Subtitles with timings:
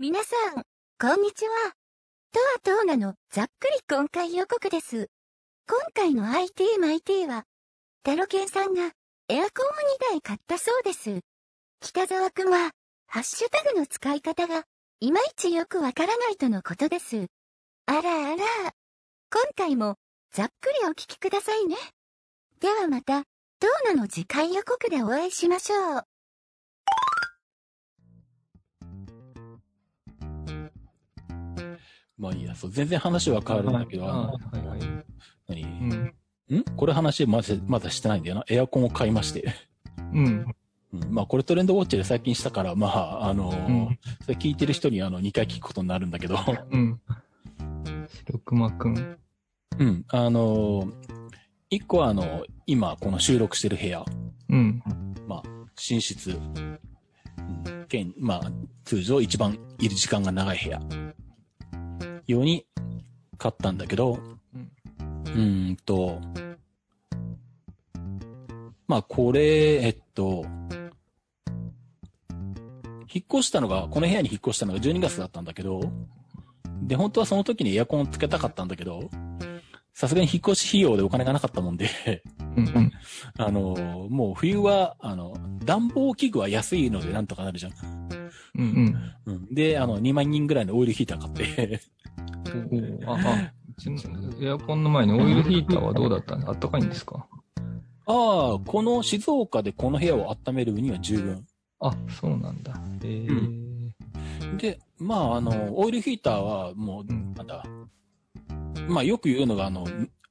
[0.00, 0.64] 皆さん、
[1.00, 1.72] こんにちは。
[2.32, 2.40] と
[2.72, 5.08] はトーナのざっくり今回予告です。
[5.68, 7.44] 今回の IT マイティは、
[8.02, 9.50] タロケンさんがエアコンを2
[10.10, 11.20] 台買ったそうです。
[11.80, 12.72] 北沢くんは、
[13.06, 14.64] ハッシュタグの使い方が、
[14.98, 17.26] いまいちよくわからないとのことです。
[17.86, 18.02] あらあ
[18.34, 18.36] ら。
[18.36, 19.94] 今回も、
[20.32, 21.76] ざっくりお聞きくださいね。
[22.58, 23.22] ではまた、
[23.60, 26.13] トーナの次回予告でお会いしましょう。
[32.18, 34.10] まあいいや、そう、全然話は変わるんだけど、は
[34.54, 35.04] いはいはい。
[35.48, 35.62] 何？
[36.48, 36.58] うん。
[36.58, 36.64] ん？
[36.76, 38.44] これ話まだ、まだしてないんだよな。
[38.48, 39.52] エアコンを買いまして。
[40.12, 40.46] うん。
[40.92, 46.38] うん、まあこれトレンドウォッチで最近したから、まあ、あのーうんそれ聞いてる人にあの2回聞くことになるんだけど、
[46.70, 47.00] うん。
[48.26, 49.18] 白熊くん。
[49.78, 50.92] うん、あのー
[51.70, 54.04] 一個はあの、今この収録してる部屋、
[54.48, 54.82] うん。
[55.26, 55.42] まあ、
[55.90, 56.78] 寝室、うん
[57.88, 58.52] 兼、まあ、
[58.84, 60.80] 通常一番いる時間が長い部屋、
[62.26, 62.66] ように
[63.38, 64.18] 買ったんだけど、
[65.26, 65.76] うん。
[65.84, 66.20] と、
[68.86, 70.44] まあ、これ、えっと、
[73.12, 75.80] 引っ越したのが、この部屋に引っ越したのが12月だったんだけど、
[76.82, 79.08] で、本当はその時にエアコンをつけたかったんだけど、
[79.94, 81.88] さすがに引っ越し費用でお金がなかったもんで、
[82.56, 82.66] うん。
[82.66, 82.92] うん。
[83.38, 87.72] あの、もう冬は、あの、暖房器具は安いのでなんとかなるじゃん。
[88.56, 88.96] うん。
[89.26, 89.54] うん。
[89.54, 91.80] で、あの、2万人ぐらいのオイルヒーター買って、
[92.54, 93.08] うん。
[93.08, 93.52] あ、あ、
[94.42, 97.26] エアコンの前にオイルヒーターはどうだったんあったかいんですか？
[98.06, 101.46] ああ、この静岡でこの部屋を温めるには十分。
[101.80, 102.74] あ、そうなんだ。
[103.02, 103.90] えー。
[104.56, 107.64] で、まあ、あの、オイルヒーターはもう、うんなんだ、
[108.88, 109.86] まあ、よく言うのが、あの、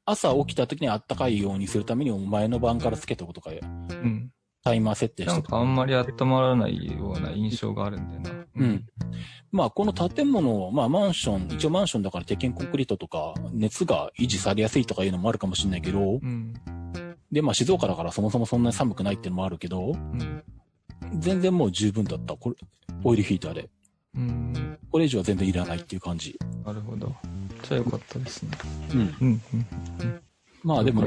[0.05, 4.31] 朝起きた時に暖かいようにするために前の晩からつけておくとか、うん。
[4.63, 8.45] タイマー設定しなんておくかあんまり温まらないような印象があるんだよな。
[8.55, 8.85] うん。
[9.51, 16.53] まあ、この建物、まあ、マンション、一応マンションだから鉄筋コンクリートとか、熱が維持されやすいとかいうのもあるかもしれないけど、うん。
[17.31, 20.43] で、まあ、静岡だからそもそもそんなに寒くないっていうのもあるけど、うん。
[21.19, 22.35] 全然もう十分だった。
[22.35, 22.55] これ、
[23.03, 23.69] オイルヒーターで。
[24.15, 24.79] うん。
[24.91, 26.37] これ以上は全然いらないっていう感じ。
[26.65, 27.13] なるほど。
[27.63, 28.51] じゃあよかったですね。
[28.93, 29.15] うん。
[29.21, 29.41] うん。
[30.63, 31.03] まあでも、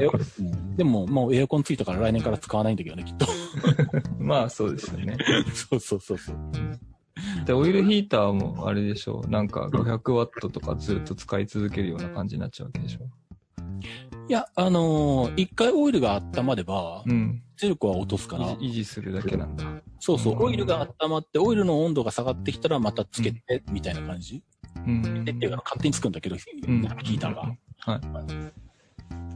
[0.75, 3.25] でも、もうエアコンついたから来年から使わないんだけどね、きっと。
[4.19, 4.27] うん。
[4.27, 5.17] まあそうですよね。
[5.53, 6.37] そうそうそうそう。
[7.45, 12.99] で、オイルヒーターもあれでしょなんか500ワットとかずっと使い続けるような感じになっちゃうわけでしょ
[14.29, 17.41] いや、あのー一回オイルが温まれば、うん。
[17.57, 19.65] 出力は落とすから、維持するだけなんだ。
[19.99, 24.43] そうそうう、んオイルが温まって、オイルの温度が下がってきたらまたつけて、みたいな感じ。
[24.85, 25.25] うん。
[25.25, 27.41] でっていうか、勝手につくんだけど、ヒーターが。
[27.79, 28.67] はい。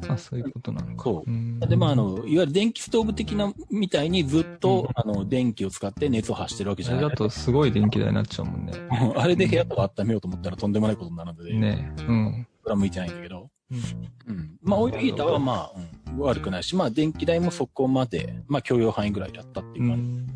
[0.08, 1.04] あ、そういうことなのか。
[1.04, 7.06] そううんで、まあ、あ、の、いわゆる電気ストーブ的な、みたいにずっと、あの、電気を使って熱を発してるわけじゃない。
[7.06, 8.74] あれだとすごい電気代になっちゃうもんね。
[9.16, 12.48] あれで部屋とか温めようと思ったらとんでもないことになるので、ねうん。
[12.64, 13.51] それは向いてないんだけど。
[13.72, 14.58] うんうん。
[14.62, 20.28] まあ、オイルヒーターはまあ、うん、悪くないし、まあ、電気代もそこまで、まあ、許容範囲ぐらいだったっていうう感ん。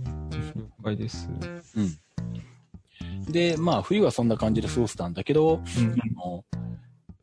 [0.56, 1.29] 了解です。
[1.73, 1.81] じ。
[1.81, 3.31] うん。
[3.31, 5.96] で、まあ、冬はそんな感じで過ごせたんだけど、うん。
[6.00, 6.46] あの、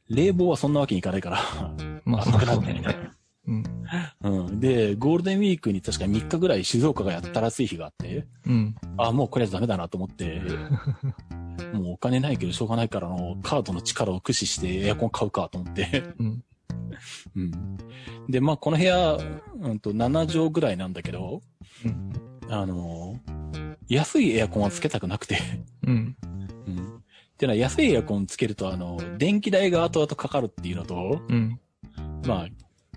[0.09, 1.39] 冷房はそんなわけにいかないから、
[2.05, 2.83] まあ、寒くなそうってね。
[3.47, 3.65] うん。
[4.23, 4.61] うん。
[4.61, 8.75] で、ゴールデンウィークに確か3日ぐらい静岡がやったら暑い日があって、うん。
[8.99, 10.43] あ、もうこれじゃダメだなと思って、
[11.73, 16.05] もうお金ないけどしょうがないからの、カードの力を駆使してエアコン買うかと思って。
[16.19, 16.45] うん。
[17.37, 17.77] うん。
[18.29, 21.43] で、まあこの部屋、うんと7畳ぐらいなんだけど、
[21.85, 22.13] うん。
[22.53, 23.19] あの、
[23.89, 25.39] 安いエアコンはつけたくなくて、
[25.87, 26.17] うん。
[26.67, 26.75] うん。
[26.75, 31.61] っていうのは安いエアコンつけると、あの、電気代が後々かかるっていうのと、うん。
[32.27, 32.49] まあ、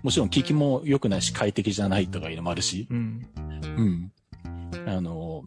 [0.02, 3.26] もちろん効きも良くないし快適じゃないとかいうのもあるし、うん。
[3.62, 4.12] うん。
[4.86, 5.42] あの、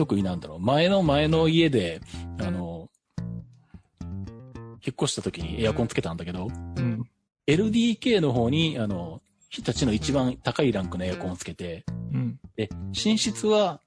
[0.00, 2.00] 特になんだろう、前の前の家で、
[2.40, 2.88] あの、
[4.82, 7.04] 引っ越した時にエアコンつけたんだけど、うん。
[7.46, 11.84] LDK の方に、あの、日立の一番高いランクのエアコンをつけて、
[12.14, 12.38] うん。
[12.56, 13.82] で、寝室は、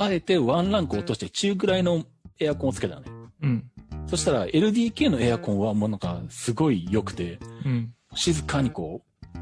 [0.00, 2.04] あえてワンランク落として中ぐらいの
[2.40, 3.12] エアコンをつけたのね。
[3.42, 3.70] うん。
[4.08, 7.94] そしたら LDK のエアコンはもうなんかすごい良くて、うん。
[8.16, 9.00] 静かにこ
[9.32, 9.36] う、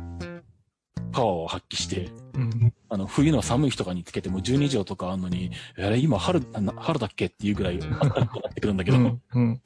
[1.13, 2.75] パワーを発揮して、うん。
[2.89, 6.43] あの、冬の寒い日とかにつけても12畳とかあんのに、あれ今春、
[6.77, 9.21] 春だっけっていうぐらい暖かくなってくるんだけど、うん。
[9.35, 9.61] うん。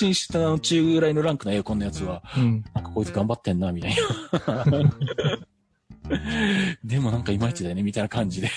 [0.00, 2.64] 寝室の中ぐらいのランクのエアコンのやつは、うん。
[2.74, 3.96] なんかこいつ頑張ってんな、みたい
[4.46, 4.64] な。
[6.84, 8.50] でもなんかいまいちだよね、みたいな感じで。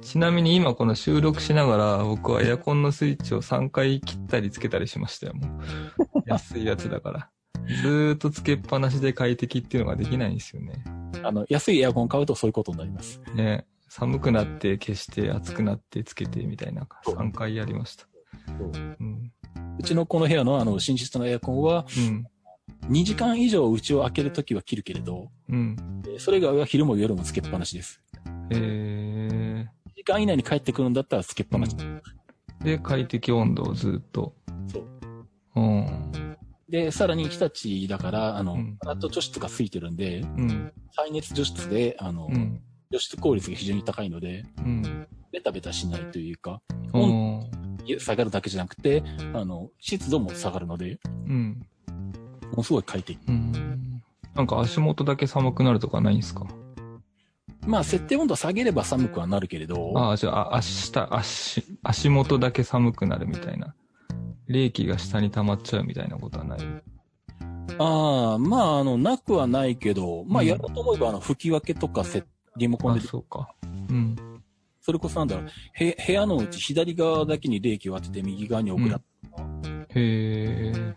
[0.00, 5.60] ちなみに今この収録しながら僕はエアコンのスイッチを3回切ったりつけたりしましたよ、もう。
[6.26, 7.30] 安いやつだから。
[7.82, 10.84] ずーっとつけっぱなしで快適っていうのができないんですよね。
[11.24, 13.20] あの、安いエアコン買うとそういうことになります。
[13.34, 18.06] ね寒くなって消して暑くなってつけてみたいな3回やりました。
[18.58, 19.32] そううん。
[19.78, 22.26] うちのこの部屋のあの、寝室のエアコンは、うん。
[22.88, 25.76] 2時間以上うちを開けるときは切るけれど、うん。
[26.08, 28.00] えそれ以外は昼も夜もつけっぱなしです。
[28.50, 31.76] え2時間以内に帰ってくるんだったらつけっぱなし。
[31.76, 32.00] ー。
[32.64, 34.34] で、快適温度をずっと。
[34.68, 34.86] そう。
[35.56, 36.31] うん。
[36.72, 40.72] で、さらに日立だから、あの、うラット除湿がついてるんで、うん。
[40.96, 42.62] 再熱除湿で、あの、うん。
[42.90, 45.06] 除湿効率が非常に高いので、うん。
[45.30, 46.62] ベタベタしないというか、
[46.94, 47.46] うん。
[48.00, 49.02] 下がるだけじゃなくて、
[49.34, 51.60] あの、湿度も下がるので、うん。
[52.52, 53.20] ものすごい快適。
[53.28, 54.02] うん。
[54.34, 56.46] なんか足元だけ寒くなるとかないんですか？
[57.66, 63.74] まあ、設定温度下げれば寒くはなるけれど、ああ、じゃあ、足下、足、足元だけ寒くなるみたいな。
[64.52, 66.58] 冷気が下に溜まっちゃうみたいなことはない？
[67.78, 72.24] ああ、まあ、あの、なくはないけど、まあ、うんやろうと思えば、あの、吹き分けとかせ、
[72.56, 73.54] リモコンあ、で、そうか。
[73.62, 74.16] うん。
[74.80, 79.00] それこそなんだろう、へ部屋のうち左側だけに冷気を当てて右側に送ら、
[79.88, 80.94] へえ。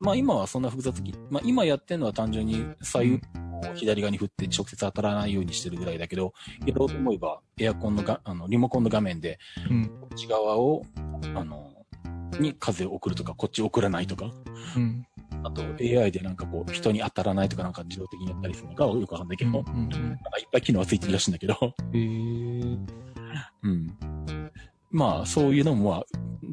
[0.00, 6.32] まあ、今はそんな複雑に、まあ、今やってるのは単純に左右を左側に振って直接当たらないようにしてるぐらいだけど、
[6.66, 9.38] やろうと思えば、エアコンのが、あの、リモコンの画面で、
[9.70, 9.86] うん。
[10.00, 10.82] こっち側を、
[11.34, 11.70] あの、
[12.38, 14.30] に風を送るとか、こっち送らないとか、
[14.76, 15.06] うん。
[15.44, 19.76] あと AI でなんかこう、人に当たらないとかなんか自動的にやったりするのかよくわかんないけど、うん。
[19.76, 19.88] うん。
[19.88, 22.78] なんかいっぱい機能はついてるらしいんだけど、へえ。
[23.62, 23.96] うん。
[24.90, 26.04] まあ、そういうのもまあ、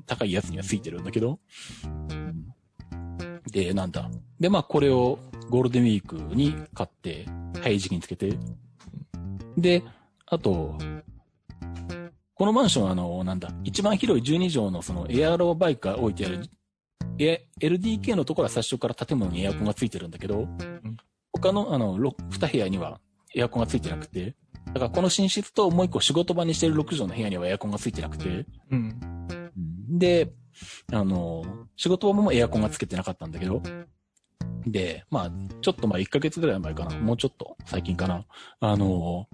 [0.05, 1.39] 高いやつにはついてるんだけど、
[2.09, 2.53] うん
[3.51, 4.09] で、なんだ。
[4.39, 5.19] で、まあ、これを
[5.49, 7.25] ゴールデンウィークに買って、
[7.61, 8.37] 早い時期につけて、
[9.57, 9.83] で、
[10.25, 10.77] あと、
[12.43, 16.41] このマンションはあの、なんだ、一番広い12畳のそのエアロバイクが置いてある、
[17.17, 20.45] え LDK のところは最初から建物にエアコンがついてるんだけど、
[21.31, 22.99] 他のあの、ろ2部屋には
[23.33, 24.35] エアコンがついてなくて、
[24.65, 28.99] だからこの寝室ともう一個仕事場にしてる6畳の部屋にはエアコンがついてなくて、うん。
[29.87, 30.33] で、
[30.91, 31.45] あの、
[31.77, 33.61] 仕事場もエアコンがつけてなかったんだけど、
[34.67, 35.31] で、まあ、
[35.61, 38.25] ちょっとまあ1ヶ月ぐらい前かな、もうちょっと最近かな、
[38.59, 39.29] あの、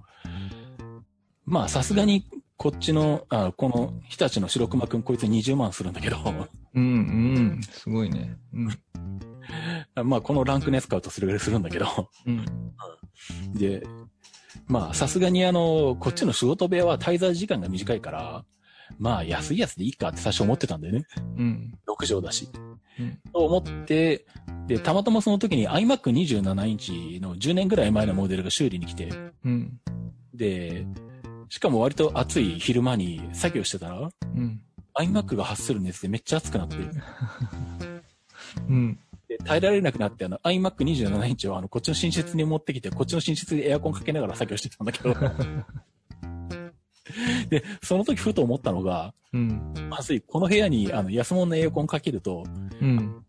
[1.49, 2.23] まあさすがに
[2.59, 6.17] こっちの、あこの日立の白熊くんこいつ20万するんだけど、
[6.75, 6.83] うん。
[6.83, 6.89] う
[7.57, 7.61] ん。
[7.63, 8.37] すごいね。
[8.53, 8.69] うん。
[10.05, 11.87] まあこのランクのやつ買うとそれぐらいするんだけど、
[12.25, 12.45] うん。
[13.53, 13.81] で、
[14.67, 18.43] まあさすがにあの、こっちの仕事部屋は滞在時間が短いから、
[18.97, 21.05] まあ安いやつでいいかって最初思ってたんだよね。
[21.37, 21.73] うん。
[21.87, 22.49] 6畳だし。
[22.99, 24.25] うんと思って、
[24.67, 29.09] で、たまたまその時に iMac27 インチの10年ぐらい前のモデルが修理に来て、
[29.45, 29.79] うん。
[30.33, 30.85] で、
[31.49, 34.61] しかも割と暑い昼間に作業してたら、うん。
[34.95, 36.77] iMac が発する熱でめっちゃ熱くなって、
[38.67, 38.99] うん。
[39.27, 45.15] で耐えられなくなって、あの iMac27 インチをあのこっちの寝室に持ってきて、こっちの寝室でエアコンかけながら作業してたんだけど、
[47.49, 49.73] で、その時ふと思ったのが、うん。
[49.89, 52.43] まずい、この部屋にあの安物のエアコンかけると、
[52.81, 53.25] うん。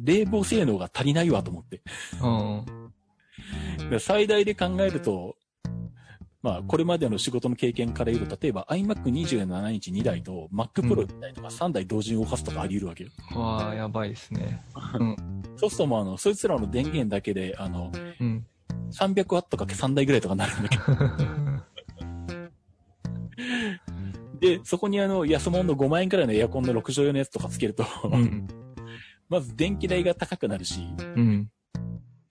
[0.00, 1.80] 冷房性能が足りないわと思って。
[2.20, 2.64] あ
[3.90, 5.36] で最大で考えると、
[6.42, 13.10] まあ、これまでの仕事の経験から言うと、例えば iMac27 インチ2台と Mac Pro 2台とか3台同時に動かすとかあり得るわけよ。
[13.30, 13.38] あ。
[13.38, 14.60] わあ、やばいですね。
[14.98, 15.16] うん。
[15.56, 18.44] そうするともうあの、そいつらの電源だけで、あの、うん。
[18.90, 20.82] 300ワットかけ3台ぐらいとかになるんだけど。
[24.40, 28.48] で、そこにあの、安物の5万円くらいのエアコンの6畳用のやつとかつけると、うん。
[29.30, 31.48] まず電気代が高くなるし、うん。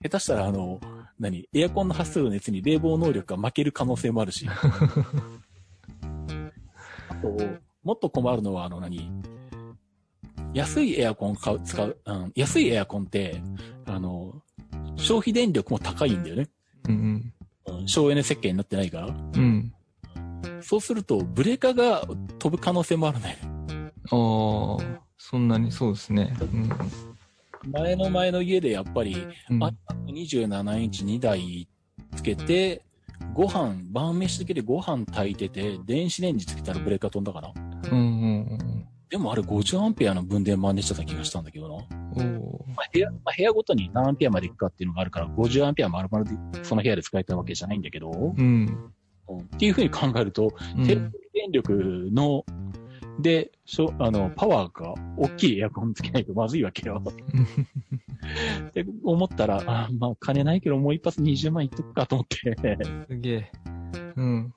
[0.02, 0.78] 下手したらあの、
[1.22, 1.48] 何？
[1.54, 4.46] エアコンの発する熱に冷房能力が負ける可能性もあるし。
[7.08, 7.28] あと、
[7.84, 9.10] もっと困るのはあの何？
[10.52, 13.40] 安いエアコン買う、使う、うん、安いエアコンって、
[13.86, 14.42] あの、
[14.96, 16.48] 消費電力も高いんだよね。
[16.88, 17.32] うん。
[17.66, 19.06] うん、省エネ設計になってないから。
[19.06, 19.10] う
[19.40, 19.72] ん。
[20.60, 22.06] そうすると、ブレーカーが
[22.38, 23.38] 飛ぶ可能性もあるね。
[24.10, 24.76] ああ、
[25.16, 26.36] そんなにそうですね。
[26.40, 26.68] うん。
[27.64, 29.62] 前の前の家でやっぱり、うん。
[29.62, 29.72] あ
[30.06, 31.68] 27インチ2台
[32.16, 32.82] つけて、
[33.34, 37.52] ご飯、晩飯だけでご飯炊いてて、電子レンジつけたらブレーカー飛んだかな？
[37.90, 38.00] うんう
[38.54, 41.74] んでもあれ50アンペアの分電真似してた気がしたんだけどな。
[41.76, 48.92] まあ、部屋、まあ、部屋ごとに何アンペアまで行くかっていうのがあるから、50アンペア丸々でその部屋で使えたわけじゃないんだけど、ーうん。
[49.28, 51.10] うんっていうふうに考えると、うん電
[51.50, 52.44] 力の、
[53.20, 57.02] で、しょ、あの、パワーが大きいエアコンつけないとまずいわけよ。
[58.68, 62.56] って思ったら、あまあ、金ないけどもう一発20万いっとくかと思って。
[63.08, 63.52] すげえ。
[64.16, 64.54] うん。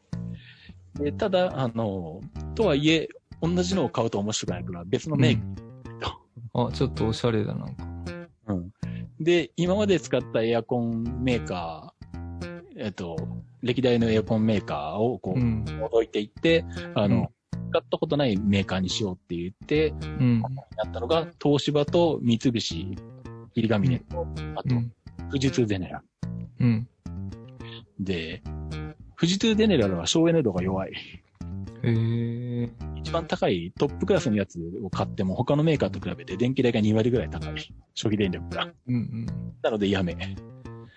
[0.96, 2.22] でただ、あの、
[2.56, 3.10] とはいえ、
[3.42, 6.20] 同じのを買うと面白くないから、別のメーカ
[6.54, 7.84] あ、ちょっとおしゃれだ、なんか。
[7.84, 8.28] ー。
[8.48, 8.72] うん
[9.20, 13.16] で、今まで使ったエアコンメーカー、えっと、
[13.62, 15.64] 歴代のエアコンメーカーをこう、うん。
[15.64, 17.32] 覗いていって、あの、
[17.70, 20.42] 使ったことないメーカーにしようって言って、うん。
[20.78, 22.98] やったのが、東芝と三菱、
[23.54, 24.92] 霧ヶ峰と、あと、うん。
[25.30, 26.04] 富士通ゼネラ
[26.60, 26.88] うん。
[28.00, 28.06] ル。
[28.06, 28.42] で、
[29.18, 30.92] 富士通ゼネラルは省エネ度が弱い。
[30.92, 32.70] へえ。
[32.98, 37.54] 一番高いトップクラスのやつを買っても他のメーカーと比べて電気代が2割ぐらい高い。
[37.96, 38.72] 初期電力が。
[38.88, 39.26] うん
[39.62, 40.16] なのでやめ。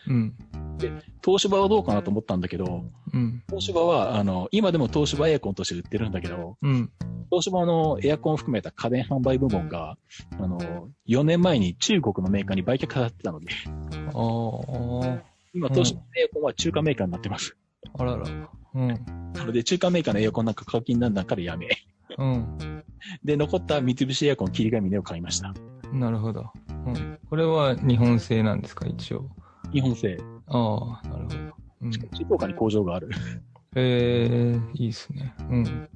[0.07, 0.15] うん。
[0.15, 1.03] うん。
[1.25, 3.43] 東芝はどうかなと思ったんだけど、うん。
[3.49, 6.91] 東芝は、あの、今でも東芝エアコンとして売ってるんだけど、うん。
[7.31, 9.97] 東芝のエアコンを含めた家電販売部門が、
[10.39, 13.49] あの、4年前に中国のメーカーに売却されてたので、
[14.15, 15.23] あ
[15.55, 17.57] 今東芝のエアコンは中華メーカーになってます。
[17.99, 18.03] あ。
[18.03, 18.25] あらら。
[18.75, 18.89] うん。
[19.35, 21.69] なので中華メーカーのエアコンなんか価格になるんだからやめ。
[22.17, 22.85] うん。
[23.25, 25.55] で、残った三菱エアコン霧ヶ峰を買いました。
[25.93, 26.51] なるほど。
[26.69, 27.19] うん。
[27.29, 29.29] これは日本製なんですか、一応。
[29.73, 30.19] 日本製。
[30.47, 31.37] ああ、なるほど。
[31.83, 31.93] うん。
[31.93, 33.11] 静岡に工場がある。
[33.77, 35.35] ええいいですね。
[35.51, 35.89] うん。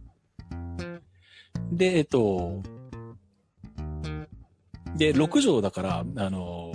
[1.72, 2.62] で、えっと、
[4.96, 6.72] で、6畳だから、あの、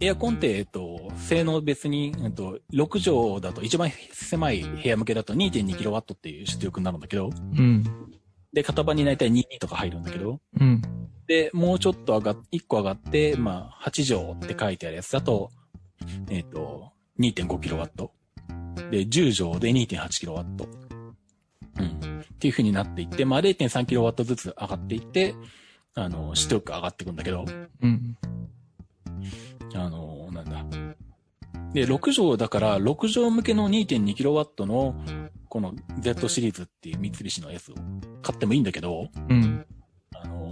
[0.00, 7.84] エアコンって、えっと、性能別に、えっと、6畳だと、一番狭い部屋向けだと 2.2kW っていう出力になるんだけど、うん。
[8.52, 10.82] で、型番に大体22とか入るんだけど、うん。
[11.30, 15.52] で、もうちょっと上がっ、1個上がって、まあ、8畳って書いてあるやつだと、
[16.28, 18.10] えっ、と、2.5kW。
[18.90, 20.68] で、10畳で 2.8kW。
[21.78, 22.20] うん。
[22.20, 25.36] っていう風になっていって、まあ、0.3kW ずつ上がっていって、
[25.94, 27.44] あの、出力上がっていくんだけど、
[27.80, 28.16] うん。
[29.72, 30.64] あの、なんだ。
[31.72, 34.96] で、6畳だから、6畳向けの 2.2kW の、
[35.48, 37.76] この Z シリーズっていう三菱のやつを
[38.20, 39.64] 買ってもいいんだけど、うん。
[40.16, 40.50] あの、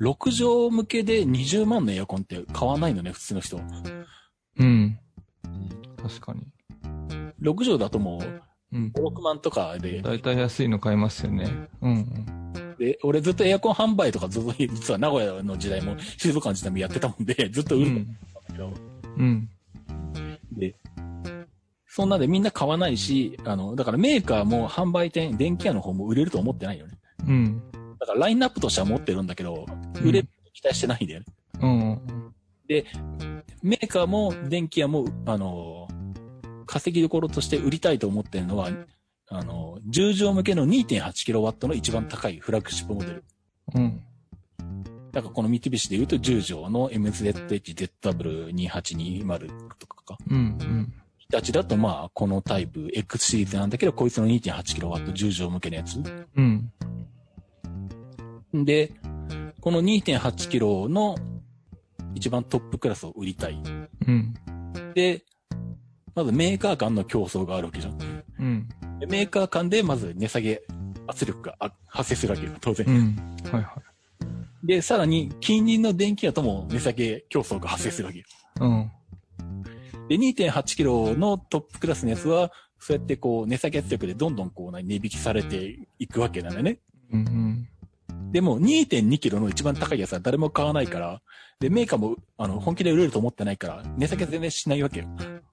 [0.00, 3.60] 6畳向けで20万のエアコンって買わないのね、普通の人。
[4.58, 4.98] うん。
[6.00, 6.42] 確かに。
[7.42, 8.92] 6畳だともう、うん。
[8.94, 11.68] 5、6万とかで、だいたい安いの買いますよね。
[11.80, 12.54] うん。
[12.78, 18.06] で、俺ずっとエアコン販売とかずっと、実は名古屋の時代も、静岡の時代もやってたもんで、 ずっとう売るんだん。
[18.52, 18.72] けど、
[19.16, 19.48] うん。
[20.52, 20.74] で、
[21.86, 26.92] そんなんでみんな買わないし、あの、だからメーカーも販売店、電気屋の方も売れると思ってないよね。
[27.26, 27.62] うん。
[27.98, 29.66] だからラインナップとしては持ってるんだけど、
[30.02, 31.26] 売れると期待してないんだよね。
[31.60, 32.00] うん。
[33.62, 35.88] メーカーも電気屋も、あの、
[36.66, 38.70] 稼ぎどころとして売りたいと思ってるのは、
[39.30, 43.24] あの、10畳向けの 2.8kW の一番高いフラッグシップモデル。
[43.74, 44.02] うん。
[45.12, 50.18] だからこの三菱で言うと10畳の MZH-ZW2820 とかか。
[50.30, 50.36] うん。
[50.36, 50.92] うん。
[51.18, 56.00] 日立だとまあ、このタイプ X シリーズなんだけど、こいつの 2.8kW10 畳向けのやつ。
[56.36, 56.70] うん。
[58.52, 58.92] で、
[59.60, 61.16] この 2.8kW の
[62.14, 63.62] 一番トップクラスを売りたい。
[64.06, 64.34] うん。
[64.94, 65.22] で、
[66.14, 68.24] まずメーカー間の競争があるわけじゃん。
[68.40, 68.68] うん。
[68.98, 70.62] でメーカー間でまず値下げ
[71.06, 72.86] 圧力があ発生するわけよ、当然。
[72.86, 73.50] うん。
[73.50, 73.82] はいは
[74.64, 78.24] で、さらに近隣の電気屋とも値下げ競争が発生するわけよ。
[78.60, 78.64] い。
[78.64, 78.90] うん。
[80.08, 82.50] で、2.8キロのトップクラスのやつは、
[82.80, 86.78] そうやってこう、値下げ圧力でどんどんこう、値引きされていくわけなんだよね。
[87.12, 87.68] うん。
[88.30, 91.22] でも、2.2キロの一番高いやつは誰も買わないから、
[91.60, 95.06] で、メーカーも、あの、本気で売れると思ってないから、値下げ全然しないわけよ。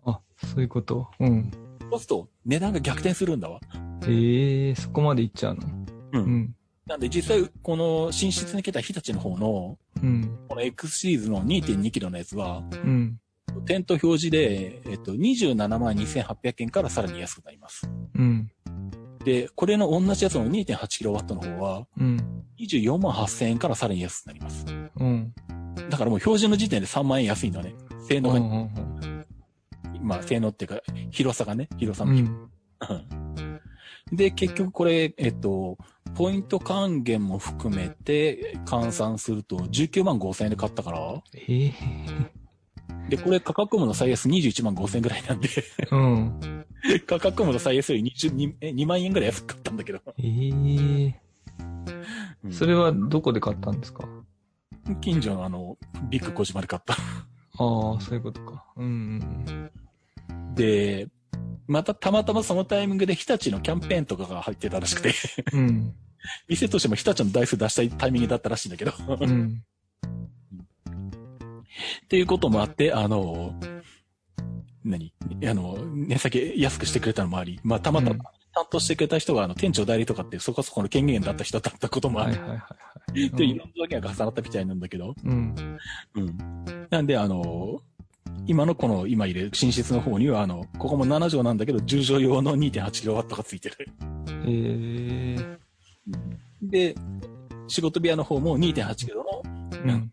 [0.05, 1.08] あ、そういうこと？
[1.20, 1.51] うん。
[1.89, 3.60] そうすると、値段が逆転するんだわ。
[4.08, 5.67] ええそこまでいっちゃうの？
[6.13, 6.20] う。
[6.20, 6.55] うんん。
[6.86, 10.38] なんで、実際、この、進出に来た日立の方の、うん。
[10.48, 13.20] この X シリーズの2.2キロのやつは、うん。
[13.65, 17.89] 店頭表示で、えっと、27万2800円からさらに安くなります。
[18.13, 18.51] うん。
[19.25, 22.44] で、これの同じやつの 2.8kW の方は、うん。
[22.60, 24.65] 24万8000円からさらに安くなります。
[24.67, 25.34] うん。
[25.89, 27.74] だからもう標準の時点で3万円安いんだね。
[28.08, 28.51] 性能が、うん。
[28.51, 29.25] うん。
[30.01, 32.50] まあ性能っていうか、広さがね、広さうも、ん。
[34.12, 35.77] で、結局これ、えっと、
[36.13, 41.74] ポイント還元も含めて換算すると19万5000円で買ったから、ええ
[43.10, 45.50] で、これ価格もの最安21万5000円ぐらいなんで、
[45.91, 46.64] うん。
[47.07, 49.99] 価格もの最安より20 2, え2万円ぐらい安く買ったんだけど。
[50.17, 51.19] ええ
[52.43, 54.07] うんそれはどこで買ったんですか？
[55.01, 55.77] 近所のあの、
[56.11, 56.93] ビッグ小島で買った。
[56.93, 56.99] ああ、
[57.99, 58.65] そういうことか。
[58.77, 59.71] うん。
[60.53, 61.07] で、
[61.67, 65.13] またたまたまそのタイミングで日立のキャンペーンとかが入ってたらしくて、
[65.53, 65.95] うん。
[66.47, 69.63] 店としても日立の台数出したいタイミングだったらしいんだけど、うん。
[72.03, 73.59] っていうこともあって、あの、
[74.85, 75.13] 何？
[75.45, 78.19] あの、値下げ安くしてくれたのもあり、まあ、たまたまうん
[78.55, 82.31] 担当してくれた人が、あの、店長代理とかってそこそこの権限だった人だったこともある。
[82.31, 82.67] はいはいはいは
[83.13, 83.29] い。
[83.31, 85.77] で、いろんな条件が重なったみたいなんだけど、うん。
[86.15, 86.87] うん。
[86.89, 87.81] なんで、あの、
[88.47, 93.89] 今のこの、今いる寝室の方には、あの、ここも7畳なんだけど、10畳用の 2.8kW がついてる。
[94.47, 95.57] ええ
[96.61, 96.95] で、
[97.67, 100.11] 仕事部屋の方も2.8キロのうん。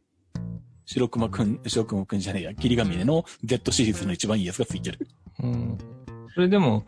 [0.85, 5.09] 白熊くん、白熊くんじゃねえや、霧ヶ峰の Z シリーズの一番いいやつがついてる。
[5.43, 5.79] うん。
[6.35, 6.85] それでも、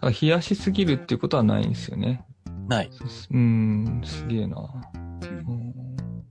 [0.00, 2.24] あ冷やしすぎるっていうことはないんですよね。
[2.68, 2.90] ない。
[3.30, 4.56] うん、すげえな。
[5.22, 5.74] うん。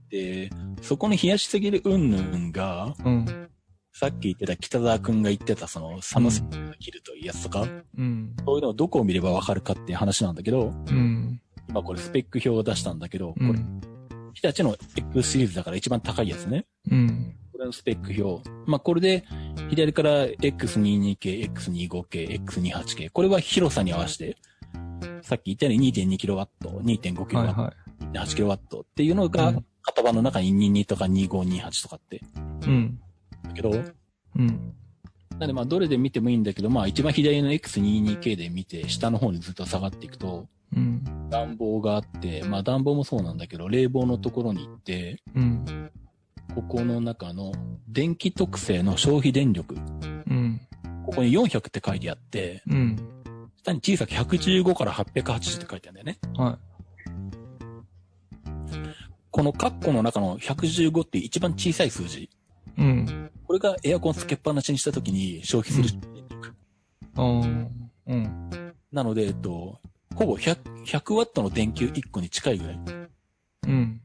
[0.08, 0.50] で、
[0.82, 3.50] そこの冷やしすぎるうんぬんが、うん。
[3.92, 8.34] さっき言ってた北沢くんが言ってたその寒さが切るというやつとか、うん。
[8.44, 11.40] そういうのをどこを見ればわかるかっていう話なんだけど、うん。
[11.68, 13.80] 今これスペック表を出したんだけど、これ、うん。
[14.34, 16.66] 日立の X シリーズだから一番高いやつね。
[16.90, 17.36] うん。
[17.52, 18.48] これのスペック表。
[18.66, 19.24] まあ、これで、
[19.68, 23.10] 左から X22K、X25K、X28K。
[23.10, 24.36] これは広さに合わせて、
[25.22, 27.74] さっき言ったように 2.2kW、2.5kW、はいは
[28.14, 29.28] 8kW っていうのい。
[29.28, 32.20] が、型番の中に22とか2528とかって、
[32.66, 33.00] うん。
[33.44, 33.70] だけど、
[34.36, 34.74] うん。
[35.38, 41.28] なんでまあどれで見てもいいんだけど、まあ一番左の X22K で見て、下の方にずっと下がっていくと、うん。
[41.30, 45.90] 暖房があって、まあ暖房もそうなんだけど、冷房のところに行って、うん。
[46.54, 47.52] ここの中の
[47.88, 50.60] 電気特性の消費電力、うん。
[51.06, 52.96] ここに400って書いてあって、うん。
[53.62, 56.18] 下に小さく115から880って書いてあるんだよね。
[56.36, 56.58] は
[59.30, 62.24] このカッコの中の115って一番小さい数字。
[62.24, 62.30] い。
[62.78, 63.30] うん。
[63.46, 66.54] これがエアコンつけっぱなしにした時に消費する電力。
[67.16, 67.68] あー
[68.06, 68.50] うん。
[68.92, 69.78] なので、えっと、
[70.14, 72.80] ほぼ100、100ワットの電球1個に近いぐらい
[73.66, 74.00] うん。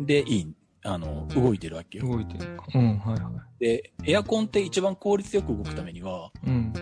[0.00, 0.54] でいい、
[0.84, 2.06] あの、動いてるわけよ。
[2.06, 2.66] 動いてるのか。
[2.74, 3.30] うん、はいは
[3.60, 6.48] で、エアコンって一番効率よく動くためには、い。
[6.48, 6.72] うん。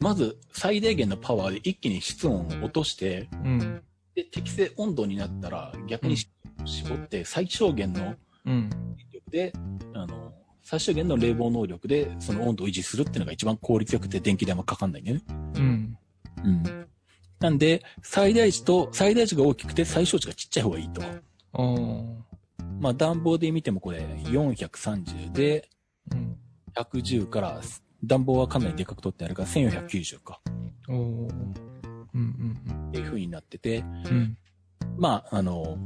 [0.00, 3.82] まず最大限のパワーで一気に室温を落として、うん。
[4.14, 8.14] で、適正温度になったら逆に絞って最小限の
[8.46, 8.70] うん。
[8.70, 9.52] 電力で、
[9.94, 10.32] あの、
[10.62, 15.20] 最小限の冷房能力でその温度を維持するっていうのが一番効率よくて電気代もかかんないね。
[15.54, 15.98] うん。
[16.44, 16.88] うん。
[17.40, 21.02] なんで、最大値と、最大値が大きくて最小値がちっちゃい方がいいと。
[22.80, 25.68] まあ暖房で見てもこれ430で
[26.12, 26.36] うん。
[26.74, 27.60] 110から、
[28.04, 30.40] 暖房はかなりでかく取ってあるから1490か。
[30.88, 31.28] おお。
[32.14, 34.38] うんっていう風になってて、うんうん。
[34.96, 35.78] まあ、あの、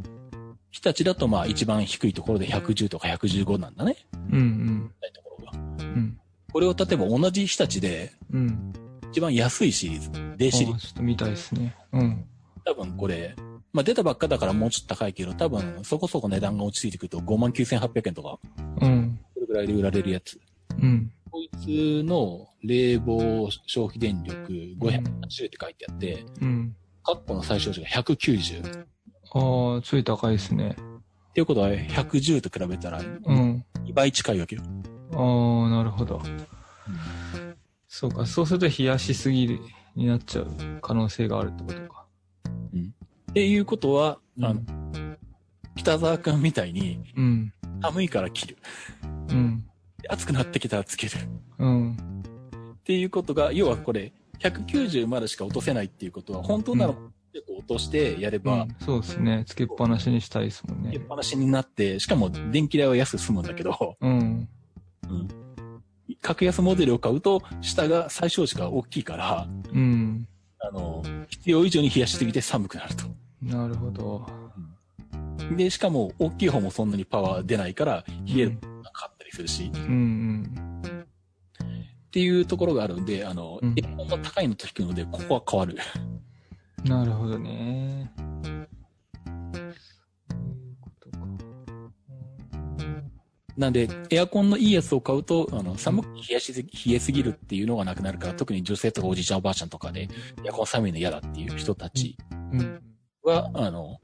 [0.71, 3.97] 日立だとまあ一番低いところで110とか115なんだね。
[4.31, 4.39] うん。
[4.39, 4.93] うん。
[5.15, 5.85] ところが。
[5.85, 6.19] うん。
[6.53, 8.73] これを例えば同じ日立でうん。
[9.13, 10.87] 一番安いシリーズ、D シリーズ。
[10.87, 11.77] ちょっと見たいですね。
[11.93, 12.25] うん。
[12.65, 13.37] 多分これ、
[13.71, 18.39] まあ出たばっかだからもうちょっと高いけど、多分そこそこ値段が落ち着いてくると59,800円とか、
[18.81, 19.21] うん。
[19.35, 20.41] それぐらいで売られるやつ。
[20.81, 21.13] うん。
[21.31, 25.03] こいつの冷房消費電力580
[25.47, 26.75] って書いてあって、うん。
[27.05, 28.83] カッコの最小値が190。
[28.83, 28.87] っ
[29.35, 30.75] ああ、ちょい高いですね。
[31.35, 33.65] ていうことは110と比べたらうん。
[33.85, 34.63] 2倍近いわけよ。
[35.13, 36.23] ああ、なるほど。
[37.95, 39.61] そうか、そうすると冷やしすぎる
[39.95, 40.49] になっちゃう
[40.81, 42.07] 可能性があるってことか。
[43.31, 45.19] っていうことは、あの、うん。
[45.77, 47.53] 北沢くんみたいにうん。
[47.83, 48.57] 寒いから切る。
[49.29, 49.67] うん。
[50.09, 51.13] 暑くなってきたらつける。
[51.59, 51.93] うん。
[51.93, 56.95] っていうことが、要はこれ、190までしか落とせないっていうことは、本当なら
[57.35, 59.45] 結構落としてやれば、そうですね。
[59.47, 61.01] つけっぱなしにしたいですもんねつけっ。
[61.03, 64.49] ぱなしになって、しかも電気代は安く済むんだけど、うん。
[65.11, 65.42] うん。
[66.23, 70.27] 格安モデルを買うと、下が最小値が大きいから、うん。
[70.61, 73.05] あの、必要以上に冷やしすぎて寒くなると。
[73.43, 74.27] なるほど。
[75.57, 81.05] で、しかも大きい方もそんなにパワー出ないから、冷えるのがかかったりするし、っうん
[82.13, 85.77] ていうところがあるんで、あの、うんエアコンの高いのと低いので、ここは変わる。
[86.85, 86.89] うん。
[86.89, 88.13] なるほどね。
[93.57, 100.09] なんで、エアコンのいいやつを買うと、あの、寒く冷やしすぎ、冷えすぎるっていうのがなくなるから、特に女性とかおじいちゃんおばあちゃんとかで、
[100.45, 102.17] エアコン寒いの嫌だっていう人たち
[102.53, 102.83] うん。
[103.23, 103.99] は、あの、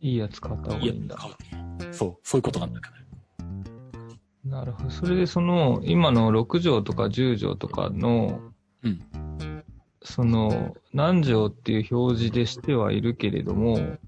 [0.00, 1.16] いいやつ買った方がいいんだ。
[1.92, 2.98] そう、そういうことなんだから。
[4.44, 4.90] なるほど。
[4.90, 8.40] それでその、今の6畳とか10畳とかの、
[8.82, 9.00] うん
[10.02, 13.98] その、何畳っていう表示でしてはいるけれども、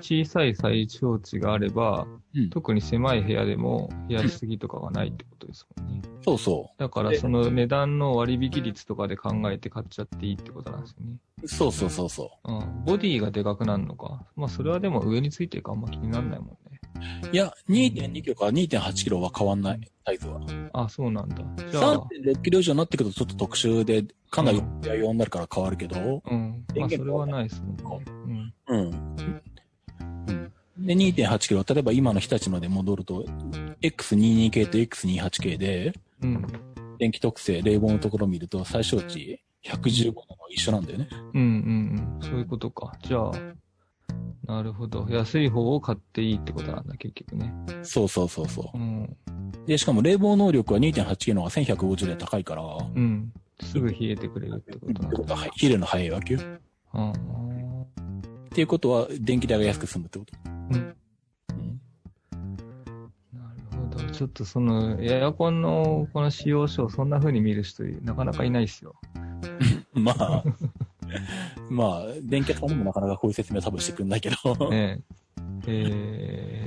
[0.00, 6.02] 小さい最小値があれば、うん特に狭い部屋でも冷やしすぎとかがないってことですもんね。
[6.22, 11.16] そうそだからその値段の割引率とかで考えて買っちゃっていいってことなんですよね。
[11.42, 11.48] う。
[11.48, 12.84] そうそうそうそうん。
[12.84, 14.22] ボディがでかくなるのか。
[14.36, 16.56] まあそれはでも上についてるかあんま気にならないもんね。
[17.32, 17.34] う。
[17.34, 20.40] いや、2.2キロから2.8キロは変わんない、サイズは。
[20.72, 21.36] あ、そうなんだ。
[21.70, 26.64] じゃあ、3.6キロ以上になってくるとちょっと特殊で、かなり用になるから変わるけど、うん。
[26.76, 28.04] まあそれはないですもんね。
[28.06, 28.45] うん。
[28.68, 28.90] うん。
[30.78, 33.24] で、2.8キロ、例えば今の日立ので戻ると、
[33.82, 36.46] X22 系と X28 系で、うん。
[36.98, 40.14] 電気特性、冷房のところを見ると、最小値115なの
[40.50, 41.08] 一緒なんだよね。
[41.34, 42.28] うんうんうん。
[42.28, 42.92] そういうことか。
[43.02, 43.32] じゃあ、
[44.46, 45.06] なるほど。
[45.10, 47.52] 安い方を買っていいってことなんだ、結局ね。
[47.82, 49.02] そうそうそうそうん。
[49.04, 49.66] う。
[49.66, 53.32] で、しかも冷房能力は 2.8K の方が1150で高いから、うん。
[53.60, 55.08] すぐ冷えてくれるってことなんだ。
[55.08, 56.40] ってことは、はい冷えるの早いわけよ。
[56.92, 57.12] あ
[58.56, 60.32] っていうことは、電気代が安く済むってこと？
[60.46, 60.48] あ。
[60.48, 60.74] うん。
[60.74, 61.80] うん
[63.34, 64.10] なるほど。
[64.10, 68.94] ちょっとその、エアコンのこの使用書をそんな風に見る人、なかなかいないっすよ。
[69.92, 70.42] まあ、
[71.68, 74.70] まあ、電気屋さんでもなかなかこういう説明は多分してくんないけど。
[74.70, 75.02] ね
[75.66, 76.66] え。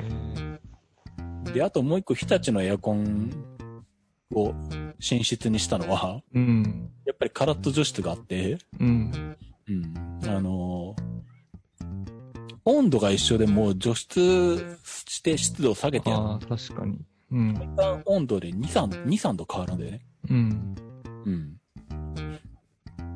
[1.45, 3.31] え で、あともう一個、日立のエアコン
[4.35, 4.53] を
[4.99, 6.91] 寝室にしたのは、ー、うん。
[7.05, 9.35] やっぱりカラット除湿があって、うん。
[9.67, 10.19] うん。
[10.27, 11.18] あのー
[12.69, 16.99] 温度が一緒でも除湿して湿度を下げてやるああ、確かに。
[17.31, 17.49] うん。
[17.51, 20.01] 一旦温度で2、3、2、3度変わるんだよね。
[20.29, 20.75] うん。
[21.25, 21.59] うん。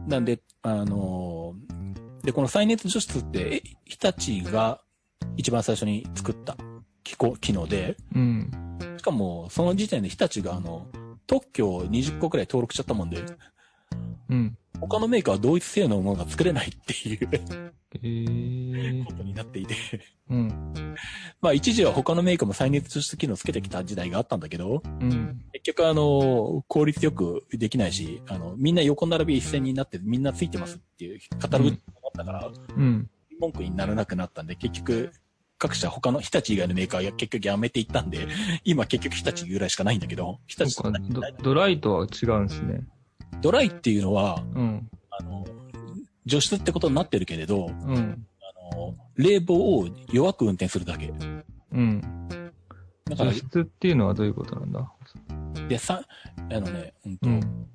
[0.07, 1.73] なんで、あのー
[2.23, 4.79] で、この再熱除湿って、え日立が
[5.35, 6.55] 一番最初に作った
[7.03, 8.49] 機構、機能で、うん。
[8.97, 10.87] しかも、その時点で日立があの、
[11.27, 13.25] 特許を20個くらい登録しちゃったもんで、
[14.29, 14.57] うん。
[14.79, 17.29] 他のメーカーは同一性能のものが作れないっていう
[17.95, 19.13] えーこ。
[19.13, 19.75] とになっていて。
[20.29, 20.95] うん。
[21.41, 25.41] まあ一時は他のメーカーも再熱除湿機能つけてきた時代があったんだけど、うん。
[25.53, 31.79] 結局あの、効率よくできないし、あの、みんな横並び一斉になってみんなついてますっていうカタログだっ
[32.17, 33.09] たから、うん。
[33.39, 35.11] 文句にならなくなったんで、結局、
[35.59, 38.27] 各社他の日立以外のメーカーが結局やめていったんで、
[38.65, 40.91] 今結局日立ぐらいしかないんだけど、日立ド
[41.41, 42.81] ドライとは違うんですね。
[43.41, 44.89] ドライっていうのは、うん。
[45.09, 45.45] あの、
[46.25, 48.25] 除湿ってことになってるけれど、うん。
[48.71, 51.13] あの、冷房を弱く運転するだけ。
[51.71, 52.01] うん。
[53.05, 54.91] だから除、湿っていうのはどういうことなんだ？
[55.67, 56.03] で、さ、
[56.37, 57.67] あのね、うんとうん。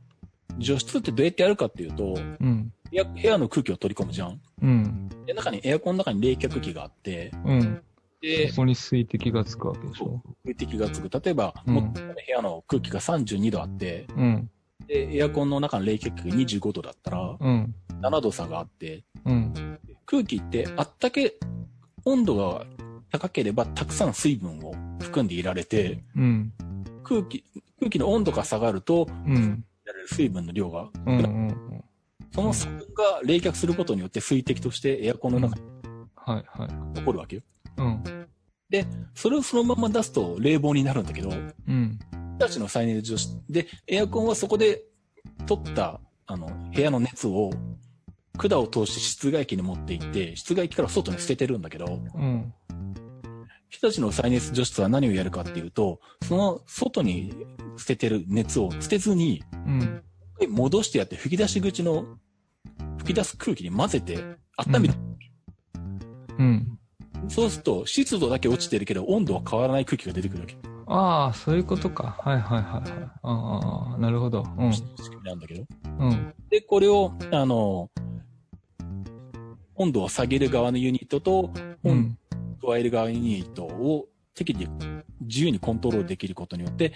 [0.59, 2.73] 除湿ってどうやってやるかっていうと、うん。
[2.91, 4.41] 部屋部屋の空気を取り込むじゃん。
[4.63, 5.09] うん。
[5.27, 7.83] で、中にエアコンの中に冷却器があって、うん。
[8.21, 10.21] でそ、こに水滴がつくわけでしょ？
[10.45, 11.09] 空気がつく。
[11.23, 14.51] 例えば、うんも部屋の空気が32度あって、うん。
[14.89, 17.75] で、エアコンの中の冷却器が25度だったら、うん。
[18.01, 19.79] 7度差があって、うん。
[20.07, 21.35] 空気ってあったけ、
[22.05, 22.65] 温度が
[23.13, 26.53] 高ければたくさん水分を含んでいられて、うん。
[27.05, 27.45] 空気、
[27.79, 29.65] 空気の温度が下がると、うん。
[30.07, 31.19] 水分の量が、うん。
[31.19, 31.85] うん。
[32.33, 35.63] その差が冷却することによって水滴としてエアコンの中に
[36.15, 36.69] はいはい。
[36.95, 37.43] 残るわけよ。
[37.77, 38.05] うん。
[39.15, 41.99] それをそのまま出すと冷房になるんだけど、うん。
[42.39, 44.85] 日立の再熱除湿で、エアコンはそこで
[45.47, 47.51] 取った、あの、部屋の熱を、
[48.37, 52.55] 管を通して室外機に持って行って、室外機から外に捨ててるんだけど、うん。
[53.69, 57.35] 日立の再熱除湿は何をやるかっていうと、その外に
[57.77, 60.03] 捨ててる熱を捨てずに、うん。
[60.49, 62.05] 戻してやって吹き出し口の
[62.99, 64.25] 吹き出す空気に混ぜて
[64.57, 64.95] 温めて、
[66.39, 66.79] うん。
[67.29, 70.57] そうすると湿度だけ落ちてるけど温度は変わらない空気が出てくるわけ。
[70.91, 72.17] ああ、そういうことか。
[72.19, 73.11] はいはいはいはい。
[73.23, 74.45] ああ、なるほど。
[74.59, 74.73] うん。
[74.73, 75.65] 仕組みなんだけど。
[75.99, 76.35] うん。
[76.49, 77.91] で、これを、あの、
[79.75, 81.53] 温度を下げる側のユニットと、
[81.85, 82.19] 温うん。
[82.61, 84.67] 度を加える側のユニットを適宜
[85.21, 86.93] 自由にコントロールできることによって、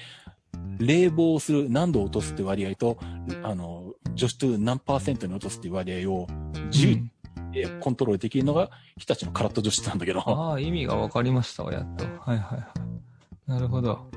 [0.78, 2.98] 冷房をする、何度を落とすって割合と、
[3.42, 6.26] あの、除湿何パーセントに落とすって割合を
[6.66, 7.10] 自由に
[7.54, 12.04] えーコントロールできるのが日立のカラット除湿なんだけど、ああ、意味が分かりましたわ、やっと。
[12.04, 12.66] はいはいはい。
[13.46, 14.10] なるほど。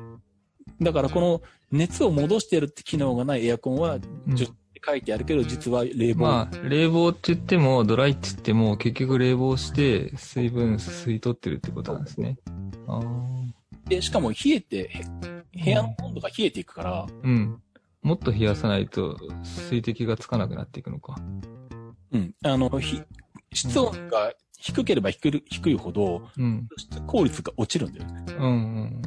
[0.82, 4.02] だからこの熱を戻してやるって機能がないエアコンは、うん
[4.86, 12.38] 書いてあるけど、実は冷房、まあ、冷房って言っても、ドライって言っても、結局冷房して、水分吸い取ってるってことなんですね。
[12.88, 13.90] ああ。
[13.90, 15.04] で、しかも冷えて、へ
[15.64, 17.62] 部屋の温度が冷えていくから、うん。
[18.04, 21.16] もっと冷やさないと、水滴がつかなくなっていくのか。
[22.12, 23.02] うん、あの、ひ
[23.54, 26.68] 室温が低ければ低い低いほど、うん。
[26.78, 28.26] 室効率が落ちるんだよね。
[28.38, 28.48] うんう
[28.86, 29.02] ん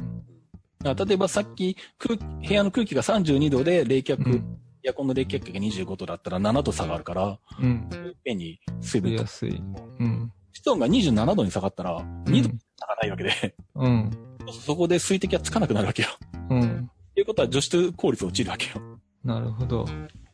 [0.81, 4.31] 例えばさっき空気、部屋の空気が32度で冷却、うん。
[4.31, 4.59] うん。
[4.81, 7.89] エアコンの冷却器が25度だったら7度下がるから、うん。
[7.91, 9.61] いっぺんに水分と増えやすい。
[9.99, 10.31] うん。
[10.53, 14.11] 室温が27度に下がったら、2度下がらないわけで、うん。
[14.51, 16.09] そこで水滴がつかなくなるわけよ。
[16.49, 16.89] うん。
[17.13, 18.81] ということは除湿効率落ちるわけよ。
[19.25, 19.85] なるほど。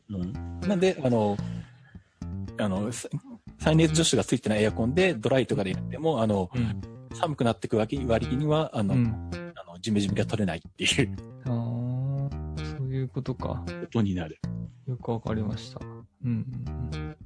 [0.10, 0.60] うん。
[0.62, 1.36] なんで、あの、
[2.60, 2.92] あの、
[3.66, 6.82] さ再熱除湿がついてないエアコンでドライとかでやっても、あの、うん。
[7.16, 9.30] 寒くなってく割割には、あの、うん。
[9.56, 13.64] あの、ジメジメが取れないっていうああ、そういうことか。
[13.66, 14.40] ことになる。
[14.88, 15.80] よくわかりました。
[16.24, 16.46] うん。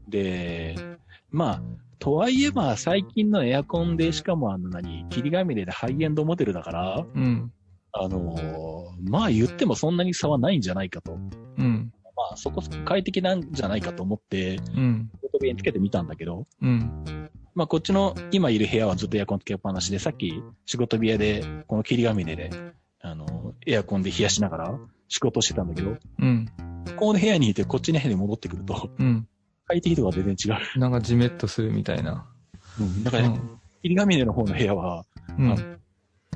[0.08, 0.75] で、
[1.30, 1.62] まあ、
[1.99, 7.52] とはいえば最近のエアコンで、しかもあの何、霧ヶ峰でハイエンドモデルだから、うん。
[7.91, 11.17] あのーまあ言ってもそんなに差はないんじゃないかと。
[11.58, 11.91] うん。
[12.29, 15.09] まあそこそこ快適なんじゃないかと思って、うん。
[15.19, 17.03] フォトビにつけてみたんだけど、うん。
[17.55, 22.51] まあこっちの今いる部屋はずっとエアコンつけっぱなしで、さっき仕事部屋でこの霧ヶ峰で、
[23.01, 26.47] あの、エアコンで冷やしながら仕事してたんだけど、うん。
[26.97, 29.27] この部屋にいてこっちの部屋に戻ってくると、うん。
[29.65, 30.79] 快適とか全然違う。
[30.79, 32.27] なんかジメッとするみたいな。
[32.79, 33.03] うん。
[33.03, 33.59] だから、うん。
[33.81, 35.05] 霧ヶ峰の方の部屋は、
[35.37, 35.79] うん。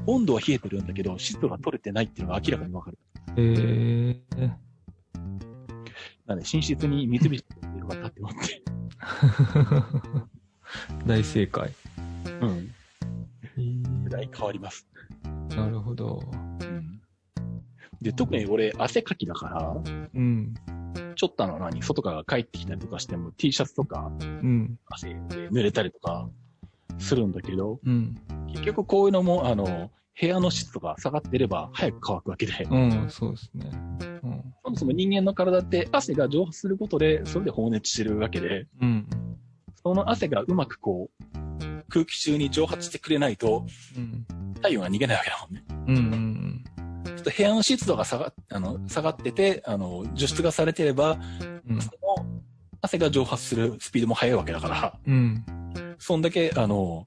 [0.05, 2.97] 温度は冷えてるんだけど、湿度が取れてないっていうのが明らかにわかる。
[3.37, 4.62] ええ
[6.25, 8.63] なので、寝室に三菱ってよかったって思って。
[11.05, 11.71] 大正解。
[12.41, 12.73] うん。
[14.03, 14.87] ぐらい変わります。
[15.55, 16.21] なるほど。
[16.61, 17.01] うん。
[18.01, 19.75] で、特に俺、汗かきだから、
[20.13, 20.53] うん。
[21.15, 24.79] ちょっとあの何、外から帰ってきたりとかしても T シャツとかうん。
[24.85, 26.29] 汗で濡れたりとか
[26.99, 28.15] するんだけど、うん。
[28.47, 33.71] 結局こういうのも、あの、部屋の湿度が下がってれば早く乾くわけで、うん、そうですね。
[34.23, 34.53] うん。
[34.63, 39.07] そもそも人間の体って汗が蒸発することで、それで放熱してるわけで、うん。
[39.81, 41.53] その汗がうまくこう、
[41.89, 43.65] 空気中に蒸発してくれないと、
[43.97, 44.25] うん。
[44.55, 45.63] 太陽が逃げないわけだもんね。
[45.69, 45.95] うん。
[45.97, 46.63] うん。
[47.05, 51.19] ちょっと部屋の湿度が下が、あの、下がってて、あの、除湿がされてれば、
[51.67, 51.81] うん。
[51.81, 52.25] その
[52.81, 55.43] 汗が蒸発するスピードも速いわけだから、うん。
[55.97, 57.05] そんだけ、あの、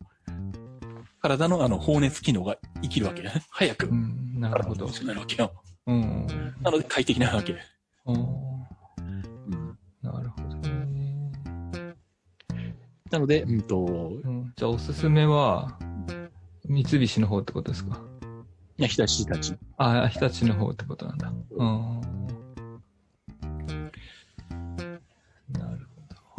[1.29, 3.23] 体のあの、放熱機能が生きるわけ。
[3.51, 4.39] 早くう、ん。
[4.39, 5.53] なるほどなるわけよ。
[5.87, 6.27] うん。
[6.63, 7.57] なので快適なわけ。
[8.07, 8.17] うん。
[8.17, 11.33] うんなるほどね。
[13.11, 13.79] なので、うんと、
[14.25, 14.53] うん。
[14.57, 15.77] じゃあおすすめは、
[16.65, 18.01] 三菱の方ってことですか？
[18.79, 19.59] いや、日立日立。
[19.79, 21.33] あ、日立の方ってことなんだ。
[21.57, 22.01] うん。
[25.53, 25.87] なる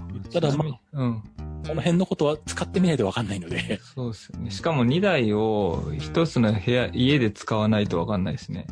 [0.10, 0.30] ほど。
[0.30, 1.24] ただまあうん。
[1.68, 4.52] この辺のことは使ってみないとわかんないので、そうですよね。
[4.52, 8.68] しかも2台を一つの部屋、家で使わないとわかんないですね。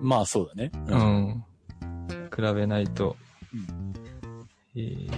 [0.00, 0.70] まあそうだね。
[0.88, 0.96] う。
[0.96, 1.44] ん。
[2.34, 3.16] 比べないと。
[4.74, 5.10] えー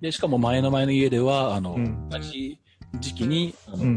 [0.00, 2.58] で、しかも前の前の家では、あの、うん同じ
[3.00, 3.96] 時期に、あの、うん。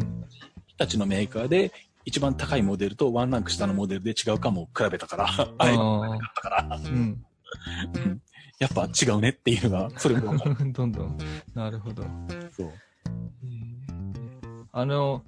[0.68, 1.74] 日立のメーカーで、
[2.06, 7.24] 一番高いモデルとワンランク下のモデルで違うかも比べたから、あれだ あから、ーうん。
[8.60, 10.56] うんやっぱ違うねっていうのが、それもわかる。
[10.74, 11.17] どんどん。
[11.54, 12.04] なるほど。
[12.52, 12.70] そう。
[14.72, 15.24] あの、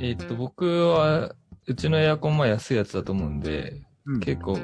[0.00, 1.34] えっと、僕は、
[1.66, 3.82] うちのエアコンも安いやつだと思うんで、
[4.20, 4.58] 結構、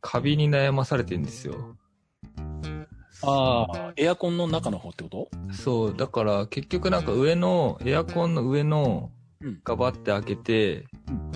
[0.00, 1.76] カビに悩まされてるんですよ。
[3.22, 5.28] ああ、エアコンの中の方ってこと？
[5.50, 9.10] そう、だから結局なんか上の、エアコンの上の
[9.42, 10.86] うん、ガバって開けて、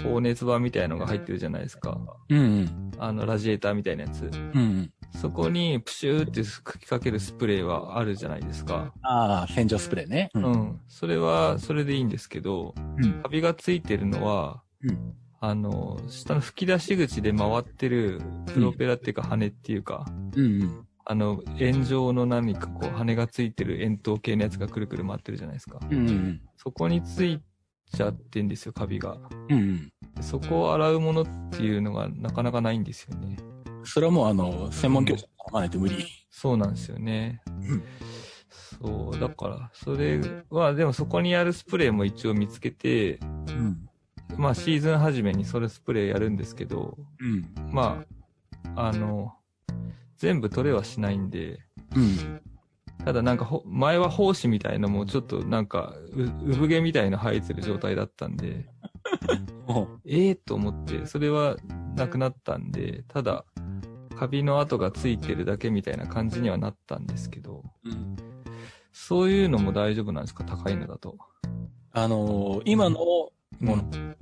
[0.03, 1.99] 放熱板みたいのが入ってるじゃないですか。
[2.31, 2.91] うんうん。
[2.99, 4.25] あの、ラジエーターみたいなやつ。
[4.25, 4.93] うんうん。
[5.13, 8.93] そこにプシューって吹きかけるスプレーはあるじゃないですか。
[9.03, 10.31] ああ、洗浄スプレーね。
[10.35, 10.49] うう。
[10.51, 10.81] ん。
[10.89, 13.23] それは、それでいいんですけど、うん。
[13.23, 15.15] カビがついてるのは、うん。
[15.41, 20.87] あの、下の吹き出し口で回ってるプロペラっていうか羽っていうか、うんうん。
[21.05, 25.81] あの、円状の何かこう羽がついてる円筒形のやつがくるくる回ってるじゃないですか。
[25.91, 26.41] うんうん。
[26.57, 27.41] そこについ
[27.93, 29.17] ちゃってんですよ、カビが。
[29.49, 29.93] うんうん。
[30.15, 33.37] でそこを洗うものっていうのがなかなかないんですよね。
[33.85, 36.07] それはもうあの、専門業者に頼まないと無理。
[36.31, 37.43] そうなんですよね。
[37.47, 37.83] うん
[38.83, 43.89] そう、だから、それは、でもそこにやるスプレーも一応見つけて、うん。
[44.37, 47.53] まあシーズン初めにそれスプレーやるんですけど、うん。
[47.73, 48.03] ま
[48.75, 49.35] あ、あの、
[50.17, 51.61] 全部取れはしないんで、
[51.95, 52.41] うん。
[53.05, 58.67] ただなんかほ、前は胞子みたいのもちょっとなんか、う産毛みたいの生えてる状態だったんで、
[59.67, 61.57] もええと思って、それは
[61.97, 63.45] なくなったんで、ただ、
[64.21, 68.17] カビの跡がついてるだけみたいな感じにはなったんですけど、う、うん。
[68.93, 70.45] そういうのも大丈夫なんですか？
[70.45, 71.17] 高いのだと。
[71.93, 73.31] あのー今の、も
[73.63, 74.17] の、うん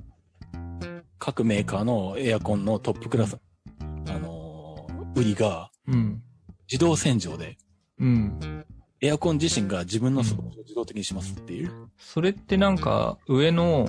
[1.17, 3.37] 各メーカーのエアコンのトップクラス、
[3.81, 6.23] あのー売りがうん。
[6.71, 7.57] 自動洗浄で、
[7.99, 8.65] うん。
[9.01, 11.89] エアコン自身が自分の掃除を自動的にしますっていう。
[11.97, 13.85] それってなんか、上の、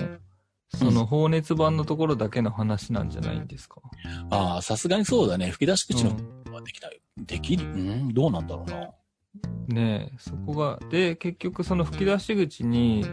[0.70, 3.80] その放熱板のところだけの話なんじゃないんですか、
[4.30, 5.50] ああ、さすがにそうだね。
[5.50, 7.00] 吹き出し口のうんはできない。
[7.18, 7.64] できる？
[7.66, 8.14] うん？
[8.14, 8.90] どうなんだろうな。
[9.68, 13.04] ねえ、そこが、で、結局その吹き出し口に、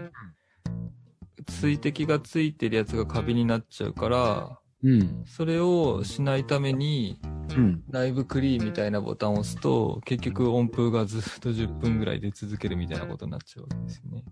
[1.49, 5.23] 水滴がついてるやつがカビになっちゃうから、うん。
[5.25, 7.19] それをしないために、
[7.55, 7.83] うん。
[7.89, 14.23] ライブクリーンみたいなボタンを押すと、結局温風がずっと10分ぐらい出続けるみたいなことになっちゃうわけですよね。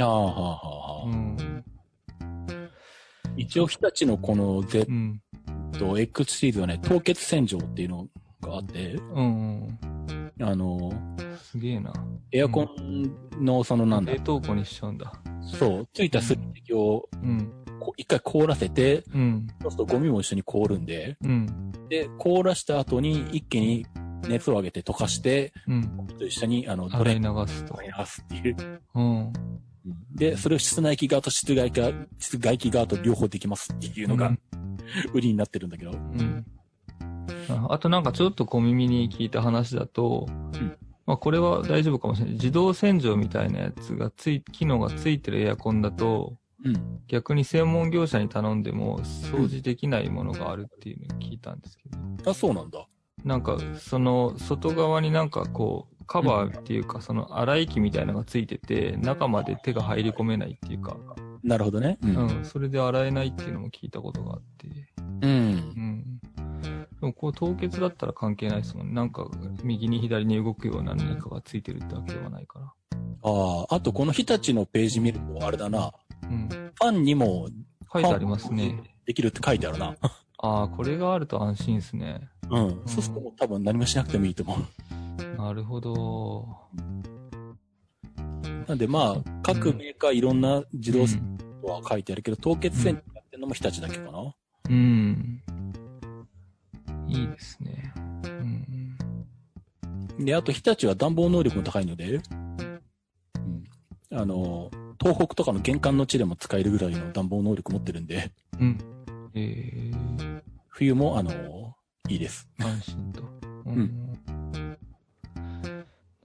[0.00, 1.08] ああ、はあ、はあ、はあ。
[1.08, 1.64] うん。
[3.36, 5.20] 一応、日立のこの Z うん。
[5.78, 8.08] と X シリーズはね、凍結洗浄っていうの
[8.40, 9.78] があって、うん。
[10.40, 10.92] あの、
[11.42, 11.92] すげえな。
[12.32, 15.12] エアコンのそのなんだ冷、凍庫にしちゃうんだ。
[15.42, 17.52] そう、ついた水滴をうん。
[17.96, 19.46] 一回凍らせて、うん。
[19.62, 21.72] そうするとゴミも一緒に凍るんで、うん。
[21.88, 23.86] で、凍らした後に一気に
[24.28, 26.06] 熱を上げて溶かして、うん。
[26.18, 27.82] と一緒に、あの、ドレ流すとを。
[27.82, 28.82] 流すっていう。
[28.94, 29.32] うん。
[30.14, 34.38] で、それを室内機側と室外機側、室外機側と両方できますっていうのがうん、
[35.12, 35.92] 売りになってるんだけど。
[35.92, 36.44] うん。
[37.48, 42.34] ああとなんかちょっと小耳に聞いた話だと、んまあこれは大丈夫かもしれない。
[42.34, 47.00] 自動洗浄みたいなやつがつい、機能がついてるエアコンだと、うん。
[47.06, 51.88] 逆に専門業者に頼んでも掃除できないものがあるっていうのを聞いたんですけ
[52.24, 52.30] ど。
[52.30, 52.86] あ、そうなんだ。
[53.26, 60.96] なんか、その、外側になんかこう、カバーっていうか、その、洗い機みたいなのがついてて、中まで手が入り込めないっていうか、
[61.42, 61.98] なるほどね。
[62.02, 62.06] う。
[62.06, 64.68] うんん、それで洗えないっていうのも聞いたことがあって、
[65.22, 65.32] うんう。
[65.32, 66.20] ん。
[67.00, 68.94] でも、こう、凍結だったら関係ないですもんね。
[68.94, 69.28] なんか、
[69.64, 72.66] 右に左に動くような何かがついてるってわけではないから。
[72.66, 75.92] ああ、あとこの日立のページ見ると、あれだな。
[76.22, 76.48] うん。
[76.48, 77.48] ファンにも
[77.92, 78.80] 書いてありますね。
[79.04, 79.96] できるって書いてあるな。
[80.38, 82.28] ああ、これがあると安心ですね。
[82.50, 82.82] うん。
[82.86, 85.36] そうするともう多分何もしなくてもいいと思う。
[85.36, 86.46] なるほど。
[88.66, 94.34] なんでまあ、各メーカーいろんな自動洗うん浄は書いてあるけど、凍結洗浄やってるのも日立だけかな。
[94.68, 95.42] うん。
[97.08, 97.92] いいですね。
[100.18, 100.24] うん。
[100.24, 103.64] で、あと日立は暖房能力も高いので、うん。
[104.12, 108.78] あの、東北とかの玄関の地でも使えるぐらいの暖房能力持ってるんで、うん。
[109.34, 111.76] えー、冬もあの、
[112.08, 112.48] いいです。
[112.58, 113.22] 安心と。
[113.22, 113.26] う
[113.66, 114.16] うん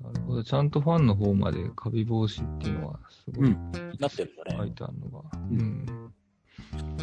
[0.02, 0.44] なるほど。
[0.44, 5.30] ちゃんとファンの方までカビ防止っていうのはすごい、うんなってるんだね書いてあるのが。
[5.34, 6.12] ううん。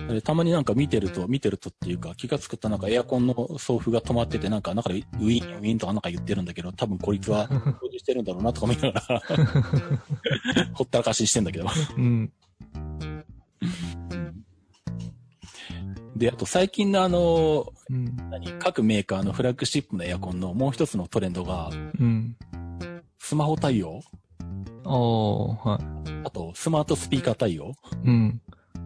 [0.09, 9.23] でたまになんか見てると、見てるとっていうか、気がつくとなんかエアコンの送付が止まってて、なんか、中でウィーン、ウィーンとかなんか言ってるんだけど、多分こいつは 掃除してるんだろうなとか思いながら、
[10.73, 11.67] ほったらかししてんだけど。
[11.97, 12.33] うん。
[16.19, 18.17] で、あと最近のあの、うん。
[18.31, 22.37] 何、各メーカーのフラッグシップのエアコンのもう一つのトレンドが、うん。
[23.19, 24.01] スマホ対応、
[24.85, 25.81] ああ、はい。
[26.25, 27.73] あとスマートスピーカー対応？
[28.05, 28.41] うん。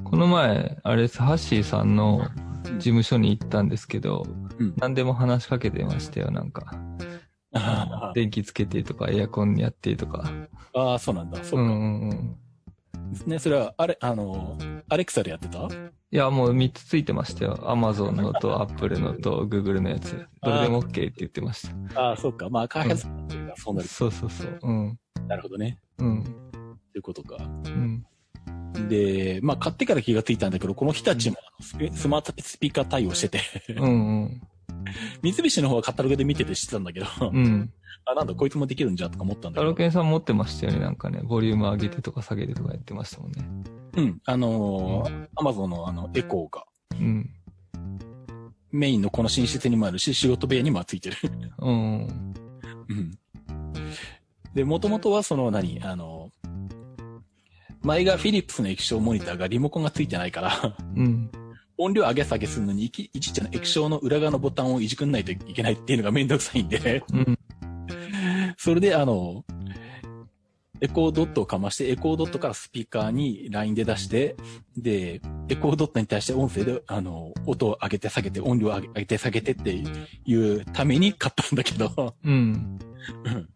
[0.05, 2.23] この前、あれです、ハッシーさんの
[2.65, 4.27] 事務所に行ったんですけど、
[4.59, 6.75] うん何でも話しかけてましたよ、なんか。
[7.55, 10.31] あ 電気つけてとか、エアコンやってとか。
[10.75, 11.43] あー、そうなんだ。
[11.43, 11.71] そううか。
[11.73, 12.37] んうんうん。
[13.27, 14.59] ね、それは、あれ、あの、
[14.93, 15.59] アレクサでやってた？
[15.67, 15.69] い
[16.11, 17.71] や、もう3つついてましたよ。
[17.71, 20.27] アマゾンのと、アップルのと、グーグルのやつ。
[20.43, 22.51] どれでも OK って言ってましああ、そうか。
[22.51, 23.85] まあ、開発がそうなた。
[23.85, 23.89] る。
[23.89, 24.59] そうそうそう。
[24.63, 24.99] うん。
[25.27, 25.79] なるほどね。
[25.99, 26.23] うん。
[26.93, 27.37] ということか。
[27.39, 28.05] うん。
[28.89, 31.37] で、まあ、買ってから気がついたんだけど、この日立も
[31.95, 33.41] スマートスピーカー対応してて、
[33.77, 34.43] うんうん。
[35.23, 37.73] 三菱の方はカタログで見てて知ってたんだけど、うん。
[38.05, 39.61] あ、なんだ、こいつもできるんじゃとか思ったんだけど。
[39.63, 41.21] タロケンさん持ってましたよね、なんかね。
[41.23, 43.49] ボリューム上げてとか下げてとかやってましたもんね。
[43.97, 44.21] うん。
[44.25, 47.31] あのー、アマゾンのあの、エコーが、うん。
[48.73, 51.17] メインのこの寝室にもあるし、仕事部屋にもついてる。
[51.59, 52.35] うん。
[52.89, 53.19] うん。
[54.55, 56.31] で、もともとはその何、あの、
[57.83, 61.31] 前がフィリップスの液晶モニターがリモコンがついてないから、うん。
[61.79, 67.39] 音量上げ下げするのにいちいちの液晶の裏側のボタンをいじくんないといけないっていうのがめんどくさいんで、うん。
[68.57, 69.45] それであの、
[70.81, 74.37] エコードットをかまして、エコードットからスピーカーに LINE で出して、
[74.77, 79.83] で、エコードットに対して音声で、あの、音を上げて下げて、音量を上げ上げて下げてって
[80.25, 82.79] いうために買ったんだけど、うん。
[83.25, 83.49] うん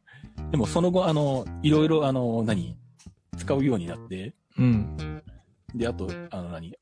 [0.50, 2.76] でもその後、あの、いろいろ、あの、何？
[3.36, 5.22] 使うようになって、うん。
[5.74, 6.76] で、あと、あの、何？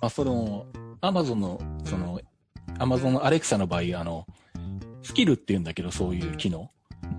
[0.00, 0.66] あ、その、
[1.00, 2.20] アマゾンの、その、
[2.78, 4.26] アマゾンのアレクサの場合、あの、
[5.02, 6.70] スキルって言うんだけど、そういう機能。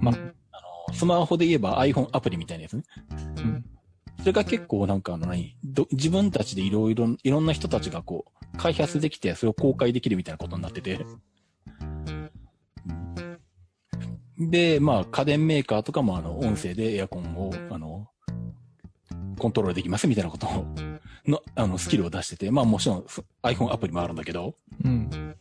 [0.02, 2.84] まあのスマホで言えば iPhone アプリみたいなやつね。
[3.38, 3.66] うん。
[4.20, 5.56] そそれが結構なんかあの何？
[5.64, 11.04] ど自分たちでいろいろ、いろんな人たちがこう、開発できて、それを公開できるみたいなことになってて。
[14.38, 18.08] で、まあ、家電メーカーとかもあの、音声でエアコンを、あの、
[19.40, 20.66] コントロールできますみたいなことを、
[21.30, 25.10] の、あの、スキルを出してて、まあもちろんす iPhone アプリもあるんだけど、うん。
[25.14, 25.36] うん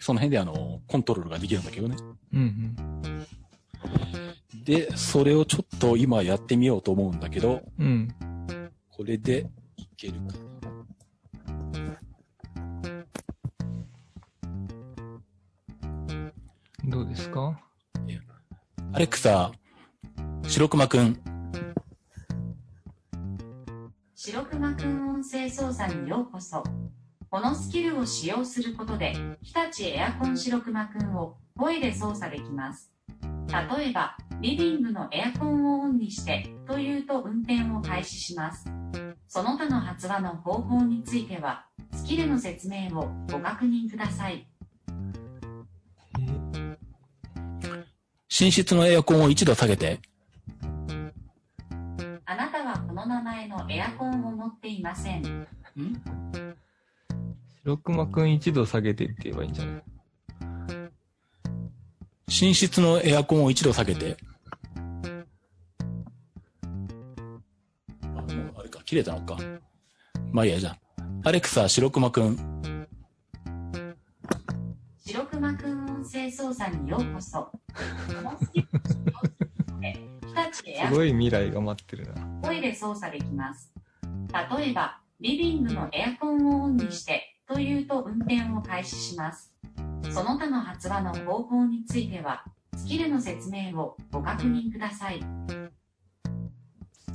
[0.00, 1.96] その辺であの、コントロールができるんだけどね。
[2.32, 2.76] うん。
[4.64, 8.08] で、それをちょっと今やってみようと思うんだけど、うん。
[8.90, 10.18] これでいけるか
[16.84, 17.60] どうですか？
[18.92, 19.52] アレクサ、
[20.46, 21.20] 白熊くん、
[24.18, 26.64] 白熊くん音声操作にようこそ。
[27.28, 29.12] このスキルを使用することで、
[29.42, 32.90] 日立エアコン白熊くんを声で操作できます。
[33.78, 38.64] 例えば、リビングのエアコンをオンにしてというと運転を開始します。
[39.28, 44.48] その他の発話の方法については、スキルの説明をご確認ください。
[48.40, 50.00] 寝室のエアコンを1度下げて。
[52.28, 55.22] あなたはこの名前のエアコンを持っていません。
[55.22, 55.46] ん？
[57.62, 59.82] 白熊くん一度下げてって言えばいいんじゃない？
[62.28, 64.16] 寝室のエアコンを1度下げて。
[68.02, 68.26] あ、もう
[68.58, 69.36] あれか、切れたのか。
[70.32, 70.78] まあいいや、じゃあ。
[71.22, 72.36] アレクサ、白熊くん。
[74.98, 77.52] 白熊くん音声操作にようこそ。
[80.84, 82.40] すごい未来が待ってるな。
[82.42, 83.72] 声で操作できます。
[84.58, 89.54] 例えば、リビングのエアコンをオンにしてというと運転を開始します。
[90.10, 92.44] その他の発話の方法については、
[92.76, 95.20] スキルの説明をご確認ください。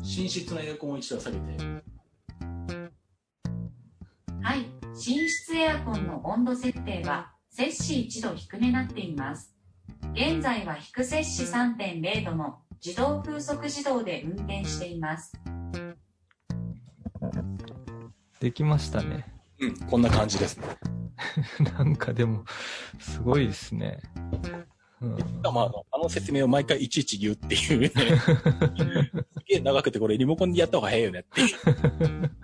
[0.04, 1.82] 寝室のエアコンを1度下げて。
[4.42, 9.54] はい、寝室エアコンの温度設定は、摂氏1度低めなっています。
[10.14, 15.32] 現在は低摂氏3.0度の自動風速自動で運転しています。
[18.40, 19.32] できましたね。
[19.60, 20.66] うん、こんな感じですね。
[21.78, 22.44] なんかでも、
[23.00, 24.00] すごいですね。
[25.00, 27.90] うん、まあ、あの、説明を毎回いちいち言うっていうね。
[27.90, 27.96] す
[29.46, 31.50] げえ長くてこれリモコンでやった方が早いよねっていう。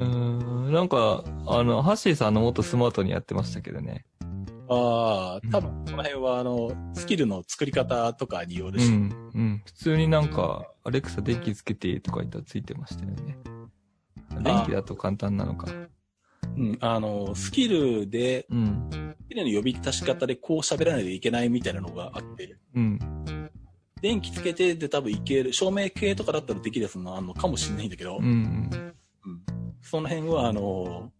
[0.00, 4.04] うーんなんか、あの、ハッシーさんのもっとスマートにやってましたけどね。
[4.74, 9.62] ああ、多分この辺はあの、スキルの作り方とかによるし、うん、うん。
[9.64, 13.38] 普通になんか、アレクサ電気つけてとか言ったらついてましたよね。
[14.42, 15.72] 電気だと簡単なのか。
[16.56, 22.98] うん、あの、スキルで、うん、スキルの呼び出し方でこう喋らないといけないみたいなのがあって、うん、
[24.00, 28.94] 電気つけてで多分いける、照明系とかだったらできるやつもあるのかもしれないんだけど、うん、うん。
[29.82, 31.10] その辺はあの、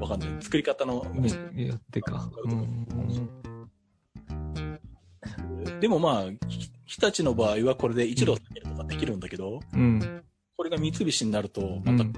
[0.00, 0.28] わかんない。
[0.40, 1.22] 作り方の、うん。
[1.22, 2.30] ねやってか。
[2.44, 2.86] うん、
[5.80, 10.24] でもまあ、ひ日立の場合はこれで一度下げるとかできるんだけど、うん、
[10.56, 12.12] これが三菱になると、うまた、ん。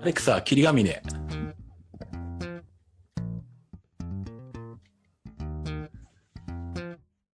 [0.00, 1.02] アレクサ、霧ヶ峰。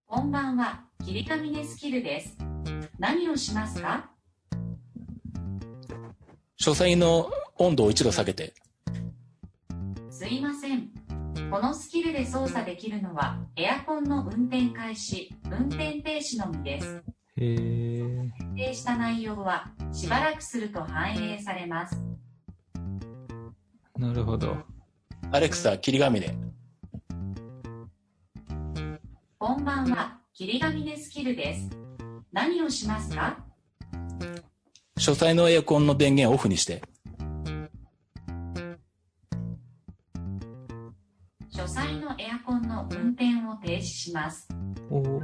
[0.06, 2.38] こんばんは、霧ヶ峰スキルです。
[3.00, 4.13] 何をしますか？
[6.64, 8.54] 書斎の温度を一度下げて、
[10.10, 10.92] すいません。
[11.52, 17.04] このスキルで操作できるのは、エアコンの運転開始、運転停止のみです。
[17.36, 17.58] へえ。
[18.56, 22.02] 指定した内容は、しばらくすると反映されます。
[23.98, 24.56] なるほど。
[25.34, 26.34] アレクサ、霧ヶ峰。
[29.38, 31.70] こんばんは、霧ヶ峰スキルです。
[32.32, 33.43] 何をしますか？
[34.98, 36.82] 書斎のエアコンの電源をオフにして、
[41.50, 44.48] 書斎のエアコンの運転を停止します。
[44.90, 45.22] おお。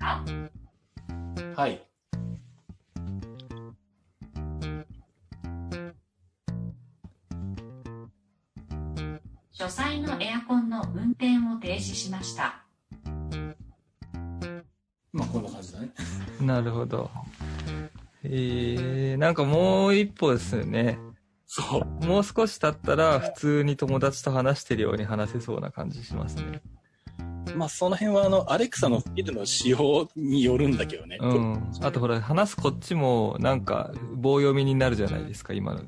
[0.00, 0.24] あ
[1.54, 1.86] はい。
[9.52, 12.64] 書斎のエアコンの運転を停止しました。
[15.12, 15.90] まあ、こんな感じだね。
[16.40, 17.10] なるほど。
[18.24, 20.98] ええなんかもう一歩ですよね。
[21.46, 22.06] そう。
[22.06, 26.62] もう少し経ったら普通に友達と話してるように話せそうな感じしますね。
[27.54, 31.18] まあ、その辺は、あの、アレクサのスキルの仕様によるんだけどね。
[31.20, 31.70] うん。
[31.82, 35.82] あとほら、話すこっちもなんか棒読みになるじゃないですか、今の。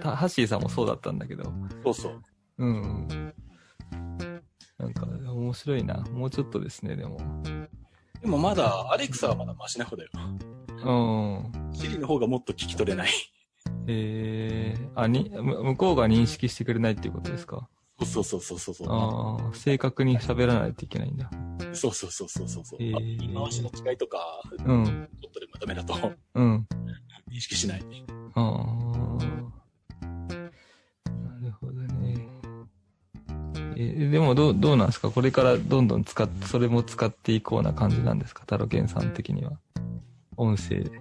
[0.00, 1.52] たハッシーさんもそうだったんだけど。
[1.84, 2.22] そうそう。
[2.58, 3.34] うん。
[4.78, 5.98] なんか面白いな。
[6.12, 7.18] もうちょっとですね、でも。
[8.20, 10.10] でもまだ、アレクサはまだマシな方だよ。
[10.84, 11.72] うん。
[11.74, 13.10] シリの方がもっと聞き取れない。
[13.86, 17.68] えー、あ、に、向こうが認識してくれないっていうことですか
[18.04, 18.88] そうそうそうそうそう。
[18.90, 21.16] ああ、正確に喋らないといけないん。
[21.16, 21.30] だ。
[21.72, 22.82] そうそうそうそうそう。
[22.82, 24.18] へー言い回しの違いとか、
[24.64, 26.66] うん、ちょっとでもダメだとうん。
[27.30, 27.82] 認識しない。
[28.34, 29.22] ああ。
[30.00, 32.28] なるほどね。
[33.76, 34.86] え、でもどう、どうなん。
[34.88, 35.88] ですかこれからどん。
[35.88, 36.04] どん。
[36.04, 38.18] 使っ、それも使っていこうな感じなん。
[38.18, 39.12] ですかタロケンさん。
[39.12, 39.52] 的には。
[40.36, 41.00] 音声で。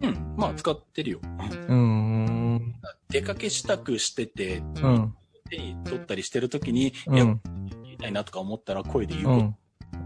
[0.00, 0.34] うん。
[0.36, 1.20] まあ、使ってるよ。
[1.22, 2.74] うーん。
[3.08, 5.14] 出かけしたくしてて、うん。
[5.50, 7.40] 手に取ったりしてるときに、いや、うん。
[7.82, 9.56] 言いたいなとか思ったら声で言うこうん。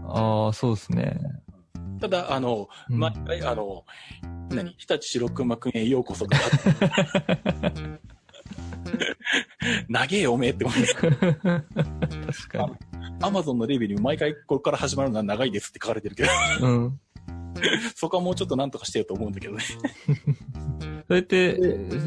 [0.05, 1.19] ああ、そうですね。
[1.99, 2.09] と。
[2.09, 3.85] ただ、あの、うん毎回、あの、
[4.49, 4.75] 何？
[4.77, 6.37] 日立白熊くんへようこそが。
[9.87, 10.77] 長えよ、おめえって思う。
[10.83, 11.65] 確
[12.49, 12.73] かに。
[13.21, 16.29] アマゾンのレビューにも毎回ここから始まるのは長いですって書かれてるけど、
[16.61, 16.99] うん。
[17.95, 19.63] そこはもうちょっとなんとかしてよと思うんだけどね。
[21.07, 21.57] それって、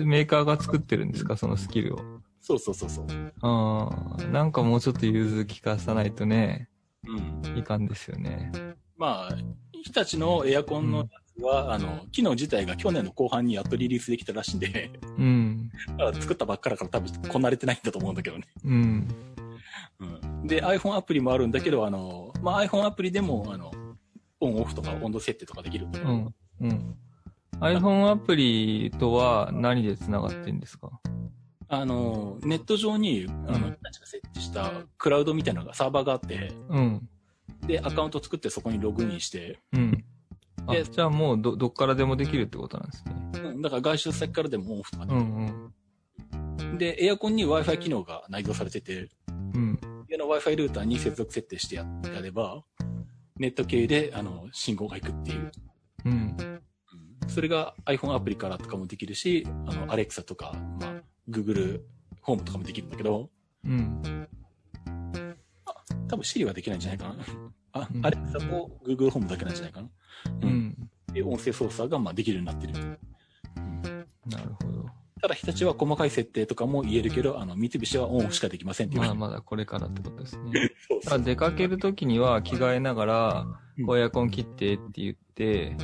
[0.04, 1.36] メーカーが作ってるんですか？
[1.36, 1.98] そのスキルを。
[2.40, 3.07] そうそうそうそう。
[3.42, 6.68] ああ、なんかもうちょっと融通聞かさないとね、
[7.07, 7.59] うん。
[7.59, 8.52] いかんですよね。
[8.96, 9.36] まあ、
[9.72, 11.04] 日立のエアコンのや
[11.36, 15.70] つは、あの、機能自体が去年の後半にやっとリリースできたらしいんで、うん。
[16.20, 18.44] 作ったばっかだから多分こなれてないんだと思うんだけどね。
[18.64, 19.09] うん。
[20.00, 20.04] う
[20.44, 20.46] ん。
[20.46, 23.70] で、iPhone アプリもあるんだけど、あの、まあ iPhone アプリでも、あの、
[24.47, 25.86] オンオフとか温度設定とかできる？
[25.92, 26.34] うん。
[26.61, 26.97] うん。
[27.61, 31.01] iPhone アプリとは何で繋がってんですか？
[31.68, 37.09] あの、ネット上に、あの、うん日立が設置したクラウドみたいなのがサーバーがあって、うん。
[37.66, 40.05] で、アカウント作ってそこにログインして、うん。
[40.68, 43.14] あでじゃあもうど、どっからでもできるってことなんですね。
[43.51, 45.72] うん、だから外出先からでもオンオフとかでうきん
[46.72, 46.78] る。
[46.78, 49.36] で、エアコンに Wi-Fi 機能が内蔵されてて、うん。
[49.55, 49.78] うん。
[50.09, 52.62] 家の Wi-Fi ルーターに接続設定してややれば、
[53.39, 55.53] ネット系で、あの、信号が行くっていう。
[56.05, 56.37] うん。
[56.39, 56.62] うん
[57.28, 61.80] それが iPhone アプリからとかもできるし、あの、Alexa とか、まあ、Google
[62.22, 63.30] ホームとかもできるんだけど、
[63.64, 64.28] うん。
[66.09, 67.16] 多分 Siri はできないんじゃないかな。
[67.72, 69.89] あ、うん Alexa と Google ホームだけなんじゃないかな。
[70.43, 70.47] う。
[70.47, 70.91] ん。
[71.12, 72.99] で、音声操作が、まあ、できるようになってる。
[74.26, 74.87] なるほど。
[75.21, 79.01] ただ、日立は細かい設定とかも言えるけど、あの、三菱はオンオフしかできませんっていう。
[79.01, 80.73] まだまだこれからってことですね。
[80.89, 83.47] そうそう出かけるときには着替えながら、
[83.87, 85.77] こうエアコン切ってって言って、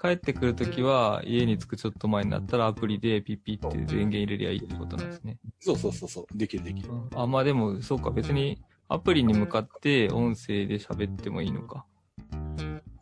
[0.00, 5.38] 帰ってくるときは家に着くちょっと前になったらアプリでピッピって電源入れりゃいいってことなんですね。
[5.60, 6.38] そうそうそうそう。
[6.38, 6.90] できるできる。
[7.14, 11.84] あ、まあでも、そうか、別にアプリに向かって音声で喋ってもいいのか。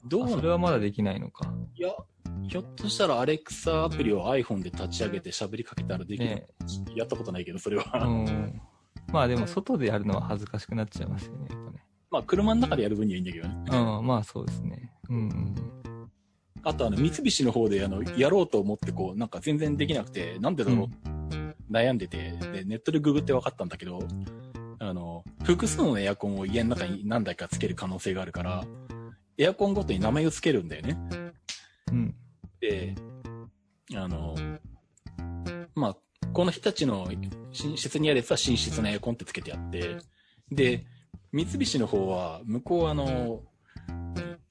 [0.07, 1.53] どうそれはまだできないのか。
[1.75, 1.95] いや、
[2.49, 6.31] ひょっとしたら Alexa アプリを iPhone で立ち上げて喋りかけたらできる。
[6.31, 6.47] ね
[6.95, 8.05] やったことないけど、それうは。
[8.07, 8.61] ん。
[9.13, 11.85] まあでも、外でやるのは恥ずかしくなっちゃいますよね、やっぱね。
[12.11, 13.55] まあ、車の中でやる分にはいいんだけどね。
[13.71, 14.93] うん、まあそうですね。
[15.09, 15.55] うんうん。
[16.63, 20.89] あと、あの、三菱の方で、あの、やろうと思って、こう、なんか全然できなくて、なんでだろ
[21.71, 24.01] う、悩んでて、で、ネットでググって分かったんだけど、
[24.79, 28.65] あの、複数のエアコンを家の中に何台かつける可能性があるから、
[29.37, 30.99] エアコンごとに名前をつけるんだよね。
[36.39, 39.97] まあ、この日立の寝室にあるやつは寝室のエアコンってつけてあって、
[40.53, 40.87] で、
[41.33, 43.43] 三菱の方は、向こうあの、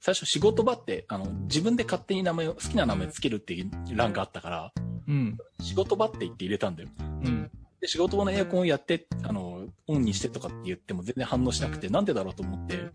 [0.02, 4.74] 最初仕事場って、あの、自分で勝手に名前を、好きな名前つけるっていう欄があったから、
[5.08, 5.38] うん。
[5.62, 6.90] 仕事場って言って入れたんだよ。
[7.00, 7.50] うん。
[7.80, 12.90] で、仕事場のエアコンをやって、あの、オンにしてとかって言っても全然反応しなくて、なんでだろうと思って、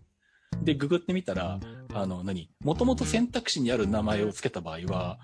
[0.61, 1.59] で、ググってみたら、
[1.93, 5.17] あの、何もともと選択肢にある名前を付けた場合は、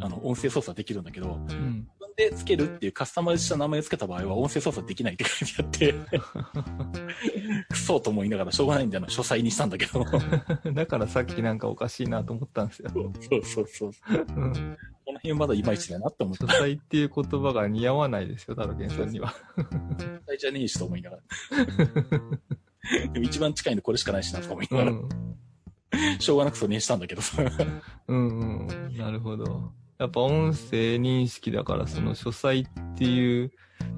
[0.00, 1.88] あの、音声操作できるんだけど、うん。
[2.16, 5.94] で付けるっていうカスタマイズした名前を付けた場合は音声操作できないって書いてあって、
[7.68, 10.00] クソと思いながらしょうがないんであの、書斎にしたんだけど、そ
[10.70, 12.90] うだからさっきなんかおかしいなと思ったんですよ。
[13.44, 13.90] そうそう。
[14.08, 14.76] うん。
[15.04, 19.34] この辺まだいまいちだなって思って書、斎っていう言葉が似合わないですよ、タロケンさんには。
[19.58, 19.64] 書
[20.26, 21.22] 斎じゃねえしと思いながら。
[23.12, 25.08] でも一番近いのこれしかないしなとか思いうながら、ん。
[26.18, 27.42] しょうがなくそれにしたんだけどさ。
[28.08, 28.96] うんうん。
[28.96, 29.72] なるほど。
[29.98, 32.64] やっぱ音声認識だから、その書斎っ
[32.96, 33.50] ていう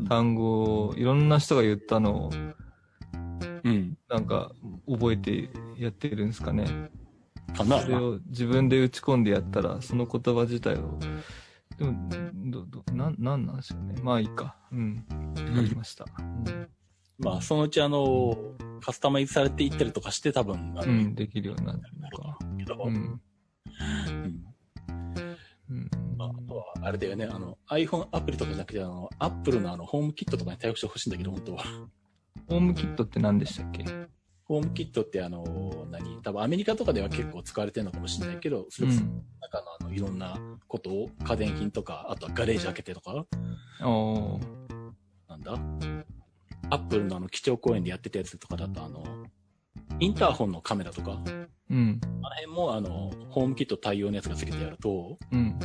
[0.08, 2.30] 単語をいろんな人が言ったのを、
[3.64, 3.98] うん。
[4.08, 4.52] なんか
[4.88, 6.90] 覚えてやってるんですかね。
[7.56, 10.98] かなそれを自分で打ち込んでやったら、その言葉自体を、
[11.76, 12.08] でも、
[12.50, 14.00] ど、ど、なん、なんなんでしょうね。
[14.02, 14.56] まあいいか。
[14.72, 15.04] うん。
[15.36, 16.04] わかりました。
[17.18, 18.36] まあ、そのうちあの、
[18.80, 22.38] カスタマイズされていったりとかして多分、うん、できるようになるのか。
[22.40, 23.20] うん。
[25.70, 26.16] うんうん。
[26.16, 31.64] まあ、あとは、あれだよね、あの、iPhone アプリとかじゃなくて、あの、Apple のあの、ホームキットとかに対応してほしいんだけど、本当は。
[32.48, 33.84] ホームキットって何でしたっけ？
[34.44, 36.22] ホームキットってあの、何？
[36.22, 39.22] 多分アメリカとかでは結構使われてるのかもしれないけど、それこそうん。
[39.40, 43.26] 中のあの、いろんなことを、家電品とか、あとはガレージ開けてとか、
[43.82, 44.92] おー。
[45.28, 45.52] なんだ？
[46.70, 49.04] アップルのあの、基調講演でやってたやつとかだと、あの、
[50.00, 51.18] インターホンのカメラとか、
[51.70, 52.00] うん。
[52.02, 55.58] あの辺もあの、ホームキット対応のやつがつけてやると、うん。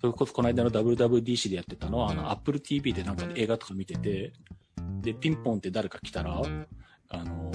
[0.00, 4.32] それこそこの間の WWDC でやってたのは、あの、Apple TV でなんか映画とか見てて、
[5.02, 6.40] で、ピンポンって誰か来たら、
[7.08, 7.52] あの、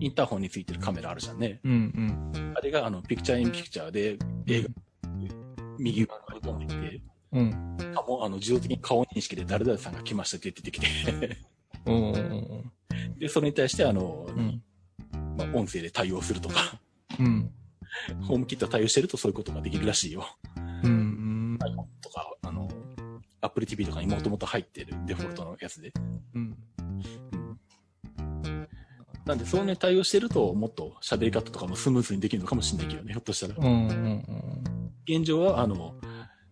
[0.00, 1.60] インターホンについてるカメラあるじゃんね。
[1.64, 2.32] うん。
[2.54, 4.68] あれがあの、ピクチャーインピクチャーで映画、
[5.78, 7.76] 右側に飛んでいて、うん。
[7.94, 10.86] かも、あの、自動的に顔認識で誰々さんが来ましたって出てきて、
[11.86, 12.62] おー。
[13.18, 14.62] で、それに対してあの、うん。
[15.36, 16.80] まあ、音声で対応するとか、
[17.18, 17.50] うん。
[18.22, 20.26] ホームキット対応してるとそういうことができるらしいよ。
[20.82, 21.58] うん。
[21.60, 22.68] iPhone とか、あの、
[23.40, 25.92] Apple TV とかにもともと入ってるデフォルトのやつで。
[26.34, 26.56] うん。
[29.24, 33.54] なんで、そういうのに対応してると、もっと喋り方とかもスムーズにできるのかもしれないけどね、ひょっとしたら。
[33.58, 33.88] うん。
[33.88, 34.92] うん。
[35.04, 35.96] 現状は、あの、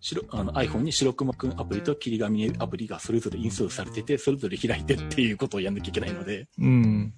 [0.00, 7.14] 白あの iPhone に白熊くんアプリと霧ヶ峰アプリがそれぞれインストールされてて、それぞれ開いてっていうことをやんなきゃいけないので、うん。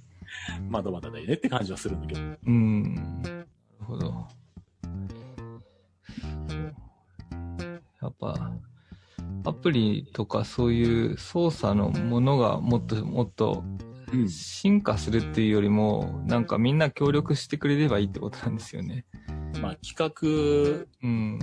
[0.68, 2.20] まだまだだよねって感じはするんだけど。
[2.20, 3.22] うん。
[3.22, 3.46] なる
[3.80, 4.26] ほど。
[8.02, 8.52] やっぱ、
[9.44, 13.64] アプリとかそういう操作のものがもっともっと
[14.12, 14.28] うん。
[14.28, 19.04] 進化するっていうよりも、なんかみんな協力してくれればいいってことなんですよね。
[19.60, 21.38] まあ企画、うん。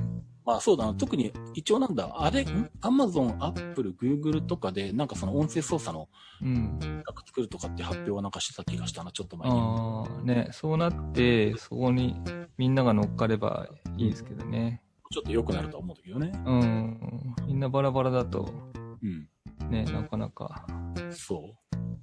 [0.45, 6.09] まあそうだな、特に一応なんだ、あれ、ん ?Amazon、Apple、Google とかでなんかその音声操作の
[6.41, 6.77] うん。
[6.79, 9.55] 企画作るとかって発表はなんかしてた気がしたな、ちょっと前に。
[9.57, 12.21] ああ、ね、そうなって、そこに
[12.57, 14.81] みんなが乗っかればいいですけどね。
[15.11, 16.43] ちょっと良くなるとは思うんだけどね。
[16.45, 17.35] うん。
[17.47, 18.53] みんなバラバラだと、
[19.01, 19.29] うん。
[19.69, 20.65] ね、なかなか。
[21.11, 21.55] そ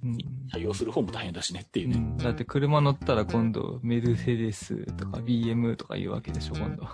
[0.03, 0.07] う。
[0.07, 0.17] うん。
[0.51, 1.97] 対応する方も大変だしねっていうね。
[1.97, 6.87] うん、だって車乗ったら今度メルセデスとか BM とか言うわけでしょ、今度。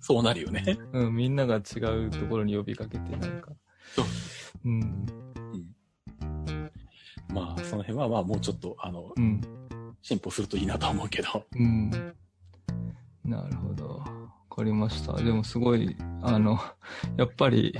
[0.00, 0.78] そうなるよね。
[0.92, 3.52] うん、みんなが違うところに呼びかけて、なんか。
[3.94, 4.04] そう
[4.64, 5.06] うん。
[7.32, 9.40] まあ、その辺はまあもうちょっと、あの、うん。
[10.02, 11.44] 進歩するといいなと思うけど。
[11.56, 11.90] うん。
[13.24, 13.88] なるほど。
[13.96, 14.04] わ
[14.56, 15.14] かりました。
[15.14, 16.60] でもすごい、あの、
[17.16, 17.74] やっぱり、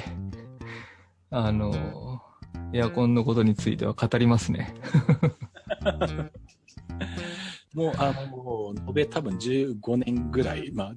[1.30, 2.22] あの、
[2.72, 4.74] エアコンのことについては語りますね。
[7.74, 10.96] もう、あの、延べ多分15年ぐらい、まあ、ん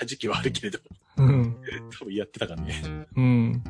[0.00, 0.78] あいてた時期はあるけれど、
[1.18, 1.56] うん。
[1.98, 3.06] 多分やってたからね。
[3.16, 3.62] うん。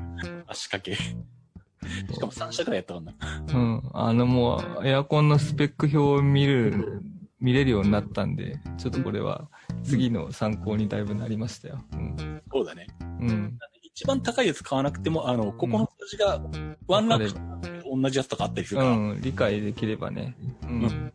[0.47, 0.95] 足掛け。
[0.95, 3.14] しかも3社くらいやったからな。
[3.53, 3.91] うん。
[3.93, 7.03] あのもう、エアコンのスペック表を見る、
[7.41, 9.49] 見れるようになったんで、ちょっとこれは
[9.83, 11.83] 次の参考にだいぶなりましたよ。
[11.93, 12.43] うん。
[12.53, 12.87] そうだね。
[13.01, 13.59] うん。
[13.83, 16.41] 一番高いやつ買わなくても、あの、ここの数字が
[16.87, 17.35] ワンランク
[18.03, 19.20] 同じやつとかあったりするから、うん。
[19.20, 20.37] 理解できればね。
[20.62, 21.10] うん。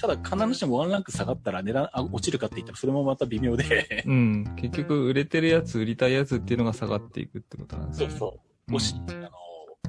[0.00, 4.44] ただ必ずしもワンランク下がったら値段あ落ちるかって言ったらそれもまた微妙で、うん。
[4.56, 8.12] 結局、売れてるやつ、売りたいやつっていうのが下がっていくってことなんですよね。
[8.12, 8.72] そうそう。
[8.72, 9.28] もし、あの、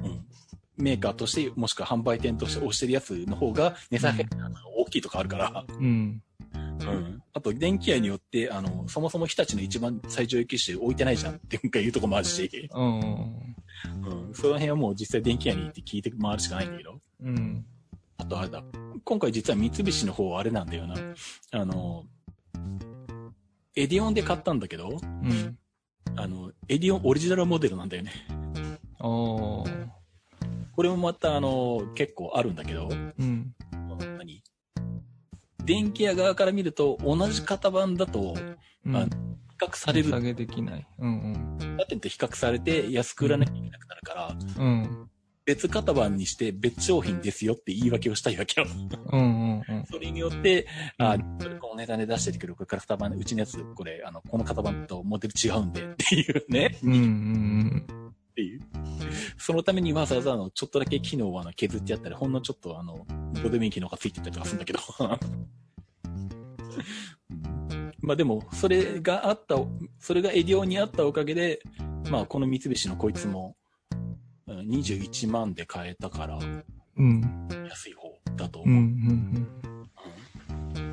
[0.04, 0.24] うん。
[0.76, 6.22] メーカーとして、もしくは販売店として押してるやつの方が値下げが大きいとかあるから、うん。
[6.54, 7.22] うん。
[7.32, 13.00] あと、電気屋によって、あの、そもそも日立の一番最上位機種置いてないじゃんっていうとこもあるし、うん。
[13.00, 14.34] うん。
[14.34, 17.00] その辺はもう実際電気屋に行って聞いて回るしかないんだけど。
[17.22, 17.64] うん。
[18.22, 18.62] あとあれだ。
[19.04, 20.94] 今回実は三菱の方はあれなんだよな。
[21.50, 22.04] あの、
[23.74, 25.58] エディオンで買ったんだけど、うん。
[26.14, 28.12] あの、エディオンオリジナルモデルなんだよね。
[29.00, 29.88] おー。
[30.76, 32.94] これもまたあの、結構あるんだけど、う
[33.24, 33.54] ん。
[33.98, 34.42] 何？
[35.64, 38.36] 電気屋側から見ると同じ型番だと
[38.86, 38.96] うん。
[38.96, 39.08] あ比
[39.60, 40.86] 較される下げできない。
[40.98, 45.10] うん他店と比較されて安く売らなきゃいけなくなるから、うん。
[45.46, 45.54] うん。
[45.54, 48.66] 別型番にして別商品ですよって言い訳をしたいわけよ。
[49.12, 49.84] うんうんうん。
[49.90, 50.66] それによって、
[50.98, 57.86] あう、これこの値段で出してるけど、これから型番、うちのやつ、これ、あの、この型番とモデル違うんでっていうね、うんうん
[58.32, 58.60] っていう。
[59.36, 63.06] そのためにわざわざあの、ちょっとだけ機能をあの削ってやったり、ほんのちょっとあの、
[63.42, 64.80] どうでもいい機能がついてたりとかするんだけど。
[64.98, 65.04] う
[67.34, 69.56] んまあでも、それがあった、
[69.98, 71.60] それがエディオンにあったおかげで、
[72.10, 73.61] まあこの三菱のこいつも、うん
[74.60, 76.64] 21万で買えたから、うん。
[76.96, 77.48] うん。
[77.68, 78.82] 安い方だとうんう思う。
[79.14, 79.48] ん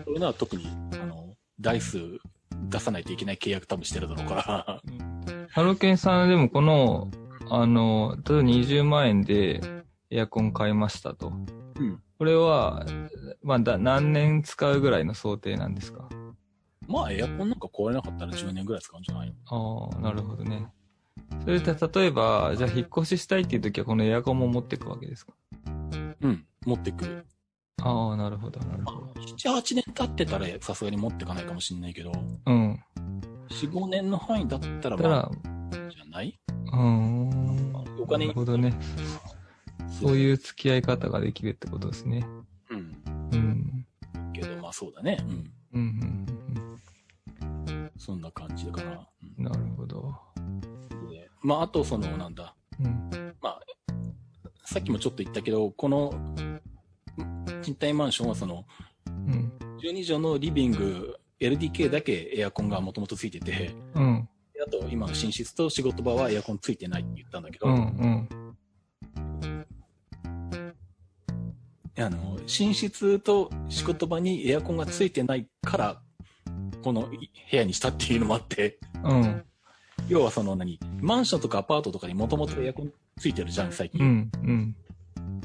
[0.05, 0.66] そういうのは特に、
[1.01, 1.97] あの、台数
[2.70, 4.82] 出さないといけない契約多分してるだろうから。
[4.86, 5.47] うん。
[5.49, 7.10] ハロケンさんでもこの、
[7.49, 9.62] あの、例えば20万円で
[10.10, 11.30] エアコン買いましたと。
[11.80, 12.01] うん。
[12.18, 12.86] これは、
[13.41, 16.10] まあ、だ何年使うぐらいの想定なんですか？
[16.88, 20.68] まあエアコンなんか壊れなかったら10年ぐらい使うんじゃないああ、なるほどね。
[21.43, 25.34] それで例えば、じゃあ引っ越ししたいっていう時はこのエアコンも持っていくわけですか？
[26.21, 26.45] うん。
[26.65, 27.25] 持ってくる。
[27.82, 29.11] ああ、なるほど、なるまほど。
[29.15, 32.11] あ、7、8年経ってたらさすがに持ってかないかもしれないけど、
[32.45, 32.84] うん。
[33.49, 35.32] 4、5年の範囲だったらたら、まあ、
[35.89, 36.38] じゃない？
[36.65, 37.73] うーん。
[37.99, 38.77] お金なるほどね。
[40.01, 42.25] そういう付き合い方ができるってことですね。
[42.69, 43.03] うん。
[43.34, 43.86] うん。
[44.34, 45.17] けど、まあそうだね。
[45.21, 45.51] うん。
[45.73, 46.27] うん、
[47.41, 49.07] うん、そんな感じだから。
[49.38, 49.43] うん。
[49.43, 50.15] なるほど。
[51.41, 52.55] まああとその、なんだ。
[52.79, 53.35] うん。
[53.41, 53.61] まあ、
[54.65, 56.13] さっきもちょっと言ったけど、この、
[57.61, 58.65] 賃貸マンションはその、
[59.07, 59.51] うん。
[59.81, 64.29] 12畳のリビング、LDK だけエアコンがもともとついてて、うん。
[64.53, 68.29] であと今の寝室と仕事場はエアコンついてないって言ったんだけど、うん、うん。
[71.97, 76.01] あの、寝室と仕事場にエアコンがついてないから、
[76.81, 77.17] この部
[77.51, 79.45] 屋にしたっていうのもあって、うん。
[80.07, 84.01] 要はその何、マンションとかアパートとかにもともとエアコンついてるじゃん、最近。
[84.01, 84.75] うん、うん。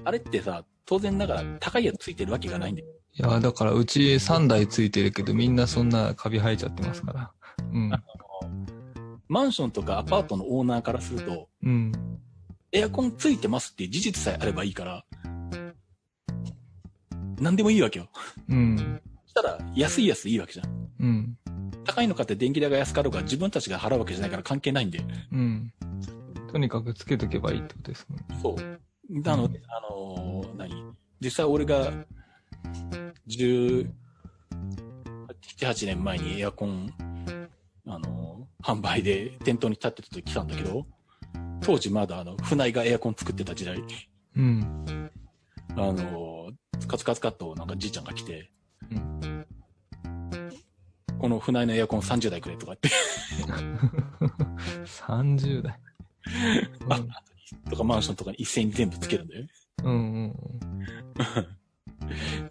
[0.05, 2.88] あれってさ、当然ながら高いやつついてるわけがないんだよ。
[3.16, 7.32] いや、だからうち3台ついてるけど、みんなそんなカビ生えちゃってますから。
[7.72, 7.90] うん。
[9.28, 11.92] マンションとかアパートのオーナーからすると、うん。
[12.72, 15.05] エアコンついてますっていう事実さえあればいいから、
[17.40, 18.09] 何でもいいわけよ。
[18.48, 19.00] うん。
[19.35, 20.89] たら、安いやついいわけじゃん。
[21.01, 21.39] うん。
[21.85, 25.01] 高いの買って電気代が安かろうが自分たちが払うわけじゃないから関係ないんで。
[25.32, 25.72] うん。
[26.51, 28.24] とにかくつけとけばいいってことですもんね。
[28.43, 29.20] そう。
[29.20, 30.93] なので、あのー何？
[31.20, 31.93] 実際俺が、
[33.28, 33.91] 17、
[35.61, 36.93] 8年前にエアコン、
[37.87, 40.87] あのー販売で店頭に立ってた時来たんだけど、
[41.61, 43.78] 当時まだあの、船井がエアコン作ってた時代、
[44.37, 45.11] うん。
[45.72, 48.47] あのーカツカツカッとなんかじいちゃんが来て、うん
[51.25, 52.91] この船井のエアコン30台くれとかって、
[54.85, 55.81] 30代。
[56.91, 57.01] あ
[57.70, 59.47] とかマンションとかに一斉に全部つけるんだよ。
[59.85, 59.95] うん。
[59.95, 60.35] うん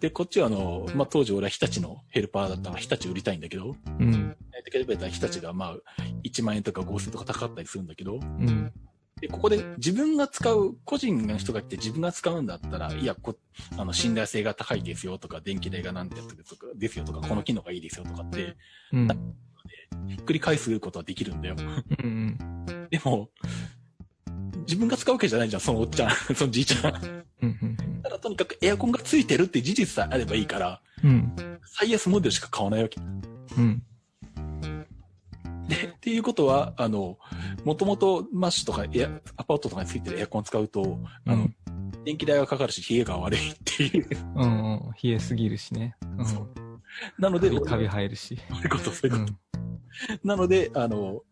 [0.00, 4.12] で、こっちはあの、まあ、当時俺は日立のヘルパーだったから日立売りたいんだけど、うん。
[4.12, 4.28] うん。
[4.30, 4.36] だ
[4.72, 5.76] けど日立がまあ、
[6.24, 8.72] 1万円とか5000とか高かったりするんだけど、うん。
[9.20, 13.36] で、ここで自分が使う、個人の人が来て自分が使うんだったら、いや、こ、
[13.76, 18.56] あの、信頼性が高いですよとか、電気代がなんてやつですとかですよとか、この機能がいいですよとかって、
[18.92, 19.08] うん。
[20.08, 21.56] ひっくり返すことはできるんだよ。
[22.02, 22.38] うん。
[22.90, 23.30] でも、
[24.66, 27.24] 自分が使うわけじゃないじゃん、そのおっちゃん、 そのじいちゃん。
[28.02, 31.32] ただとにかくエアコンがついてるって事実さえあればいいから、うん。
[31.64, 33.00] 最安モデルしか買わないわけ。
[33.56, 33.82] うん。
[35.68, 37.18] で、っていうことは、あの、
[37.64, 41.48] もともとマッシュとかエア、アパートとかについてるエアコン使うと、あの、
[42.04, 44.08] 電気代がかかるし、冷えが悪いっていう。
[44.36, 44.74] うん。
[44.74, 44.80] うん。
[45.02, 45.96] 冷えすぎるしね。
[46.18, 46.26] うん。
[47.18, 48.38] なので、カビ生えるし。
[48.50, 49.58] そういうこと、そういうこと。
[49.58, 49.73] うん。
[50.24, 51.22] なので、あの、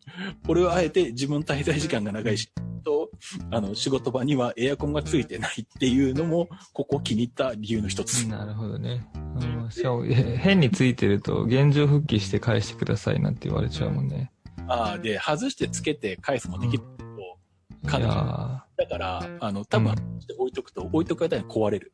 [0.49, 2.51] 俺はあえて自分滞在時間が長いし、
[2.85, 3.11] と、
[3.51, 8.25] あの、仕事場にはエアコンがついてないっていうのも、ここ気に入った理由の一つ。
[8.27, 9.07] なるほどね。
[9.15, 14.33] うん、しかも、え変についてると、現状復帰して返してくださいなんて言われちゃうもんね。
[14.69, 17.39] ああ、で、外してつけて返すもできるけど、
[17.85, 21.93] いかなやだから、あの、多分、うん置いとくと、置いとく間に壊れる。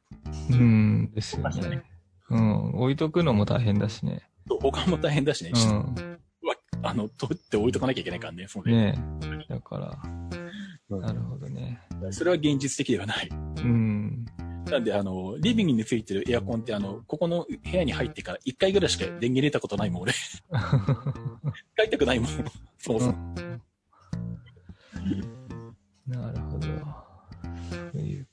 [0.50, 1.82] ーうん、ですよね。
[2.30, 4.28] うん、置いとくのも大変だしね。
[4.48, 6.18] と他も大変だしね、うん。
[6.82, 8.94] わあの、取って置いとかなきゃいけないからね、そのね
[9.48, 9.54] え。
[9.54, 10.28] だから、うん
[10.90, 11.80] なるほどね。
[12.10, 13.28] それは現実的ではない。
[13.30, 14.24] うん。
[14.64, 20.12] なんで、あの、リビングについてるエアコンって、あの、ここの部屋に入ってから1回ぐらいしか電源入れたことないもん、俺。
[21.74, 22.28] 使いたくないもん。
[22.78, 23.34] そもそも。
[26.06, 26.66] なるほど。
[27.92, 28.27] そういう。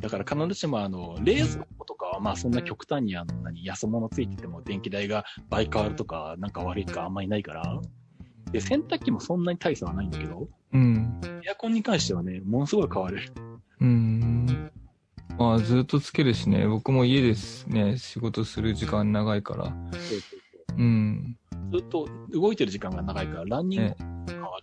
[0.00, 7.80] だから必ずしも、あの、冷蔵庫とかは、まあそんな極端にあの、何、安物ついてても電気代が倍変わるとか、なんか悪いとかあんまりないから。
[8.52, 11.20] で、洗濯機もそんなに大差はないんだけど、うん。
[11.44, 13.20] エアコンに関してはね、ものすごい変わる。
[13.80, 14.70] うん。
[15.38, 16.66] まあ、ずっとつけるしね。
[16.68, 19.74] 僕も家ですね、仕事する時間長いから。
[20.76, 21.36] うん。
[21.72, 23.94] ずっと動いてる時間が長いから、ランニング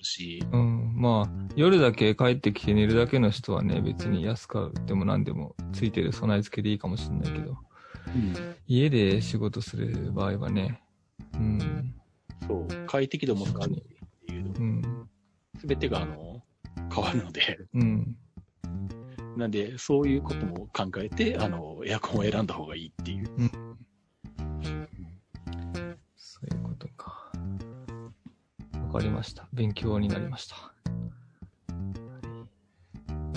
[0.01, 0.93] るし、うん。
[0.95, 7.57] まあ、夜だけ帰ってきて寝るだけの人はね、別に安くでも何でもついてる備え付けでいいかもしれないけど、
[8.67, 10.81] 家で仕事する場合はね、
[11.35, 11.95] うん。
[12.47, 13.75] そう、快適度も変わるっ
[14.27, 15.09] ていう、うん。
[15.59, 16.43] すべてがあの、
[16.93, 18.17] 変わるので、うん。
[19.37, 23.29] なんで、そういうことも考えて、あの、エアコンを選んだ方がいいっていう。
[23.37, 23.51] うん。
[26.17, 27.20] そういうことか。
[28.91, 29.47] わかりました。
[29.53, 30.55] 勉強になりました。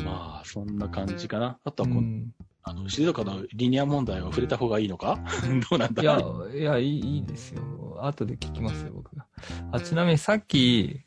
[0.02, 1.58] まあ、そんな感じかな。
[1.64, 2.34] あとうはこの、ん。
[2.64, 5.18] あの、静岡のリニア問題は触れた方がいいのか？
[5.70, 6.02] どうなんだ？
[6.02, 6.20] いや、
[6.52, 7.62] いや、いいいいですよ。
[8.02, 9.26] 後で聞きますよ、僕が。
[9.70, 11.02] あ、ちなみにさっき、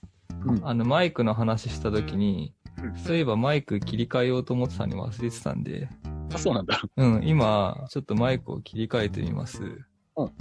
[0.45, 5.89] うんあの、マイクの話したときにうん、そういえばマイク切り替えようと思ってたのに忘れてたんで、
[6.33, 6.79] あ、そうなんだ。
[6.95, 9.63] うん、今、ちょっとマイクを切り替えてみます。
[9.63, 10.31] うん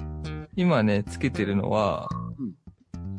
[0.59, 2.53] 今ね、つけてるのは、うん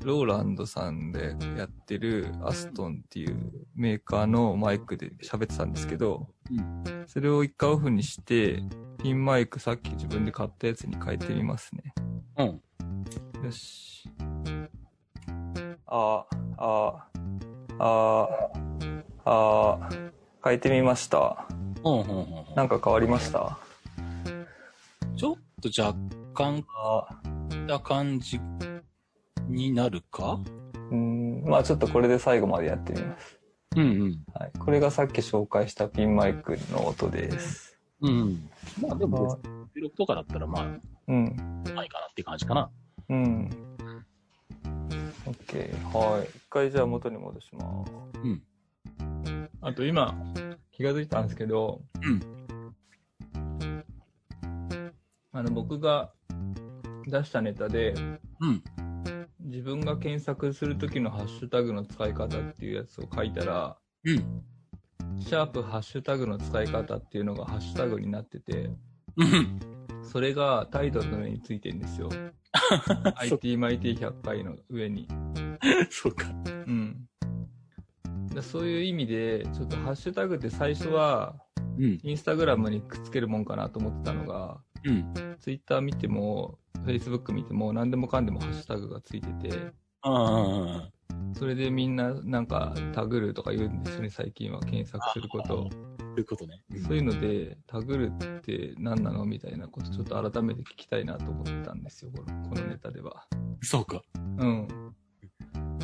[0.08, 8.64] ローランドさんでやってるアストンっていうメーカーのマイクで喋ってたんですけど、うんそれを一回オフにして、
[9.04, 11.94] ピンマイクさっき自分で買ったやつに変えてみますね。
[12.38, 12.62] うん。
[13.44, 14.10] よし。
[15.86, 16.26] あ、
[16.58, 17.08] あ、
[17.80, 18.30] あ、
[19.26, 19.90] あ、
[20.42, 21.48] 変えてみました。
[21.84, 22.56] うん、うん、うん。
[22.56, 23.58] なんか変わりました？
[25.18, 25.98] ちょっと若
[26.34, 27.08] 干、あ、
[27.68, 28.40] な感じ
[29.48, 30.40] になるか？
[30.92, 33.40] うん、まあちょっとこれで最後までやってみます。
[33.76, 34.24] うん、うん。
[34.34, 34.52] はい。
[34.58, 37.78] これがさっき紹介したピンマイクの音です。
[38.02, 38.50] うん。
[38.82, 40.66] まあでもあ、収録とかだったらまあ、
[41.08, 41.26] うん。
[41.64, 42.70] ないかなって感じかな。
[43.10, 43.50] うん。
[45.26, 45.94] OK。
[45.94, 46.28] はい。
[46.28, 47.92] 一回じゃあ元に戻します。
[48.24, 48.44] うん。
[49.62, 50.16] あと今、
[50.72, 52.22] 気がついたんですけど、うん。
[55.34, 56.12] あの、僕が
[57.06, 57.94] 出したネタで、
[58.40, 58.64] うん。
[59.48, 64.44] 自分が検索するときのハッシュタグの使い方っていうやつを書いたら、うん。
[65.22, 68.70] シャープハッシュタグの使い方っていうのがハッシュタグになってて、
[69.16, 69.60] うん。
[70.04, 72.10] それがタイトルの上についてるんですよ。
[73.22, 75.08] ITMIT100 回の上に。
[75.90, 76.26] そうか。
[76.46, 77.08] うん。
[78.34, 81.38] だそういう意味で、ちょっとハッシュタグって最初は、
[81.80, 82.00] うん。
[82.04, 85.38] インスタグラムにくっつけるもんかなと思ってたのが、うん。
[85.40, 89.72] ツイッター見ても、フェイスブック見ても、何でもかんでもハッシュタグがついてて、
[90.02, 90.90] ああ、
[91.38, 95.70] それでみんななんかタグるとか言うんですよね、最近は検索することを。
[95.72, 95.78] そ
[96.18, 96.64] ういうことね。
[96.88, 103.28] そういうので、タグるって何なのみたいなことちょっと改めて聞きたいなと思ったんですよ、このこのネタでは。
[103.62, 104.02] そうか。
[104.38, 104.68] うん。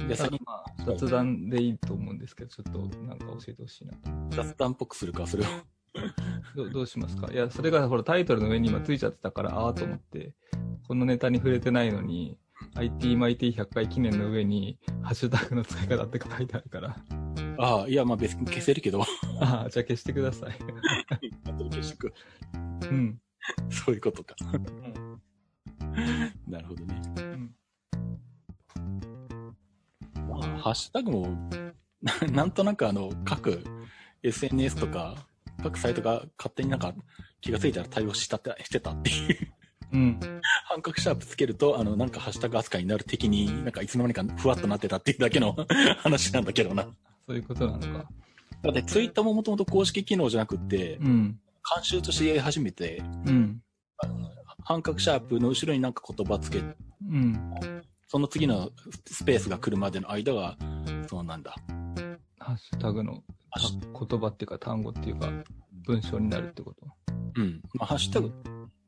[0.08, 4.36] で、先にまあ、雑談でいいと思うんですけど、ちょっとなんか教えてほしいなと。
[4.36, 5.47] 雑談っぽくするか、それを。
[6.56, 7.32] どどうしますか？
[7.32, 10.34] いや、それがほらタイトルの上に今ついちゃってたから、ああと思って、
[10.88, 12.38] このネタに触れてないのに、
[12.76, 16.96] ITMIT100 回記念の上に、ハッシュタグの使い方って書いてあるから。
[17.60, 19.04] ああ、いや、まあ別に消せるけど。
[19.39, 20.58] ああ、じゃあ消してください。
[21.46, 22.14] 後で消してく。
[22.54, 23.20] うん。
[23.70, 24.36] そういうことか。
[26.48, 26.96] なるほどね。
[27.36, 27.56] ん
[30.30, 31.50] まあ、ハッシュタグも、
[32.02, 33.64] な なんとなくあの、各
[34.24, 35.16] SNS とか、
[35.64, 36.93] 各サイトが勝手になんか
[37.41, 39.53] 気がついたら対応したって、してたっていう。
[39.93, 40.20] うん。
[40.68, 45.55] 半角シャープつけると、あの、なんかハッシュタグ扱いになる的に、なんかいつの間にかふわっとなってたっていうだけの
[45.99, 46.84] 話なんだけどな。
[47.28, 48.09] そういうことなのか。
[48.64, 51.39] だってツイッターももともと公式機能じゃなくって、うん。
[51.76, 53.61] 監修としてやり始めて、うん。
[53.99, 54.30] あの
[54.64, 56.64] 半角シャープの後ろになんか言葉つけ、う
[57.05, 57.53] ん。
[58.07, 58.72] その次の
[59.05, 60.57] スペースが来るまでの間は、
[61.07, 61.55] そうなんだ。
[62.39, 63.24] ハッシュタグの
[63.60, 65.30] 言葉っていうか単語っていうか
[65.86, 66.88] 文章になるってこと？
[67.36, 67.62] うん。
[67.74, 68.32] まあ、ハッシュタグ。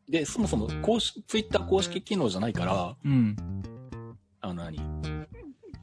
[0.07, 3.35] で、そもそも公式、ツイッター公式機能じゃないから、うん。
[4.41, 4.79] あの何？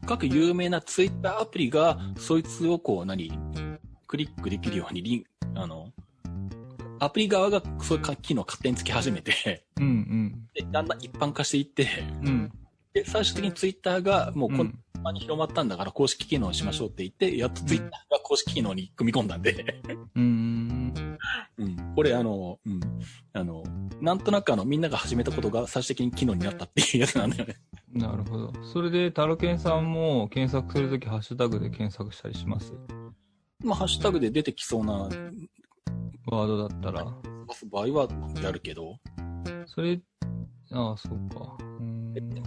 [0.06, 3.32] 各有名なツイッターアプリが、そいつをこう何？
[4.06, 5.24] クリックできるようにリン、
[5.54, 5.88] あの、
[7.00, 10.48] アプリ側がそういう機能勝手につけ始めて、うんうん。
[10.54, 11.88] で、だんだん一般化していって、
[12.22, 12.52] うん。
[12.94, 19.82] で、最終的にツイッターがもうこうんんなに広まったんだから公式機能にしましょうって言って、やっとツイッターが公式機能に組み込んだんで、
[20.14, 21.18] うーん。
[21.58, 21.94] うん。
[21.94, 22.80] これあの、うん。
[23.34, 23.64] あの、
[24.00, 27.56] なんとなくあの、みんなが始めたことが最終的に機能になったっていうやつなんだよね。
[27.92, 28.52] なるほど。
[28.64, 32.72] それで、タロケンさんも検索するときハッシュタグで検索したりします？
[33.62, 37.04] まあ、ハッシュタグで出てきそうな、ワードだったら。
[37.70, 38.08] 場合は
[38.42, 38.98] やるけど、
[39.66, 40.00] それ、
[40.70, 41.56] ああ、そうか。
[41.60, 42.01] うーん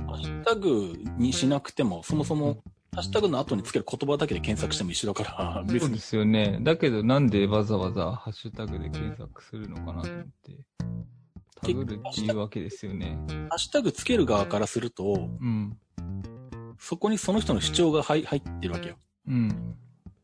[0.08, 2.64] ハッシュタグにしなくても、そもそも、
[2.94, 5.98] ハッシュタグの後につける言葉だけで検索しても一緒だから、そうで。
[6.00, 6.60] すよね。
[6.62, 10.66] だけど、なんでわざわざハッシュタグで検索するのかなと思って。
[11.62, 13.18] タグるっていうわけですよね。
[13.50, 15.78] ハッシュタグつける側からすると、うん。
[16.78, 18.98] そこにその人の主張が入入ってるわけよ。
[19.28, 19.76] うん。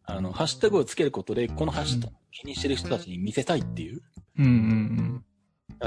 [0.04, 4.02] あの、ハッシュタグをつけることで、このハッシュタグを気にしてる人たちに見せたいっていう。
[4.38, 5.26] うんうん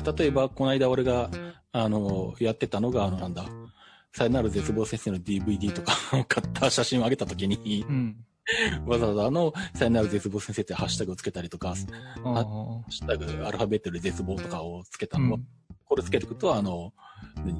[0.02, 1.30] 例えば、この間俺が、
[1.72, 3.44] あの、やってたのが、あの、なんだ、
[4.12, 8.16] さよなら絶望先生の DVD とかを買った写真を上げたときにうん。
[8.84, 8.86] う、ん。
[8.86, 11.74] わざわざあの、さよなら絶望先生ってハッシュタグをつけたりとか、ハ。
[11.74, 15.46] ッシュタグアルファベットで絶望とかをつけたのは、うん。
[15.84, 16.92] これつけておくと、あの、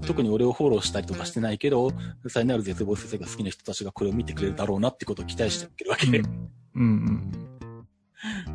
[0.06, 1.90] 特に俺をフォローしたりとかしてないけど、
[2.28, 6.18] さよなら絶望先生が好きな人たちがこれを見てくれるだろうなってことを期待してるわけで。
[6.18, 7.32] うんうん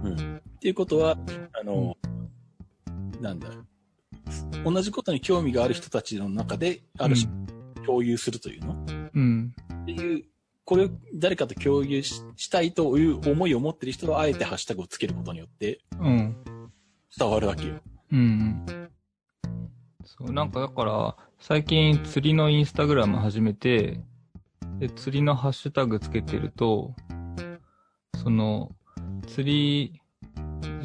[0.03, 0.37] うん。
[0.37, 1.17] っていうことは、
[1.59, 1.95] あの、
[3.21, 3.49] なんだ、
[4.63, 7.29] 同じことに興味がある人たちの中で、ある種
[7.85, 9.53] 共有するというの、うん。
[9.81, 10.25] っていう、
[10.65, 16.35] これを誰かと共有ししたいという思いを持ってる人は、あえてハッシュタグをつけることによってうん。
[17.17, 17.75] 伝わるわけよ。
[18.11, 18.65] うん。
[20.05, 24.01] そう、なんかだから、最近釣りのインスタグラム始めて、
[24.79, 26.95] で、釣りのハッシュタグつけてると、
[28.15, 28.71] その、
[29.27, 30.01] 釣り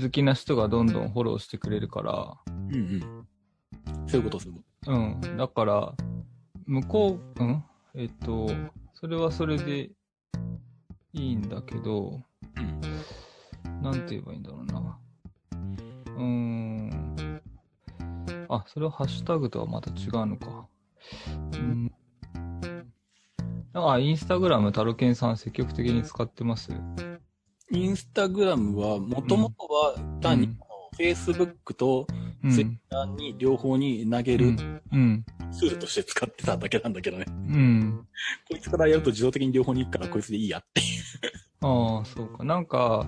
[0.00, 2.36] 好きな人がどんどんフォローしてくれるから、
[2.68, 3.23] うんうん。
[4.06, 5.36] そういうこと、そういうん。
[5.36, 5.94] だから、
[6.66, 7.64] 向こう、うん？
[7.94, 8.48] えっと、
[8.94, 9.90] それはそれで
[11.12, 12.22] いいんだけど、と。
[12.56, 13.82] うん。
[13.82, 14.98] なんて言えばいいんだろうな。
[16.06, 17.40] うーん。
[18.48, 20.68] あ、それはハッシュタグとはまた違うのか。
[21.52, 21.92] うん。
[23.72, 26.70] あ、インスタグラム、タロケンさん積極的に使ってます？
[27.70, 30.58] インスタグラムは、もともとは単に、うん
[30.96, 32.33] フェイスブックとうん。
[32.50, 34.82] ツイッターに両方に投げるうん。
[34.92, 35.24] うん。
[35.52, 37.24] ツールとして使ってただけなんだけどね。
[37.28, 38.06] うん。
[38.48, 41.66] こいつからやると自動的に両方に行くからこいつでいいやっていう。
[41.66, 42.44] ああ、そうか。
[42.44, 43.06] なんか、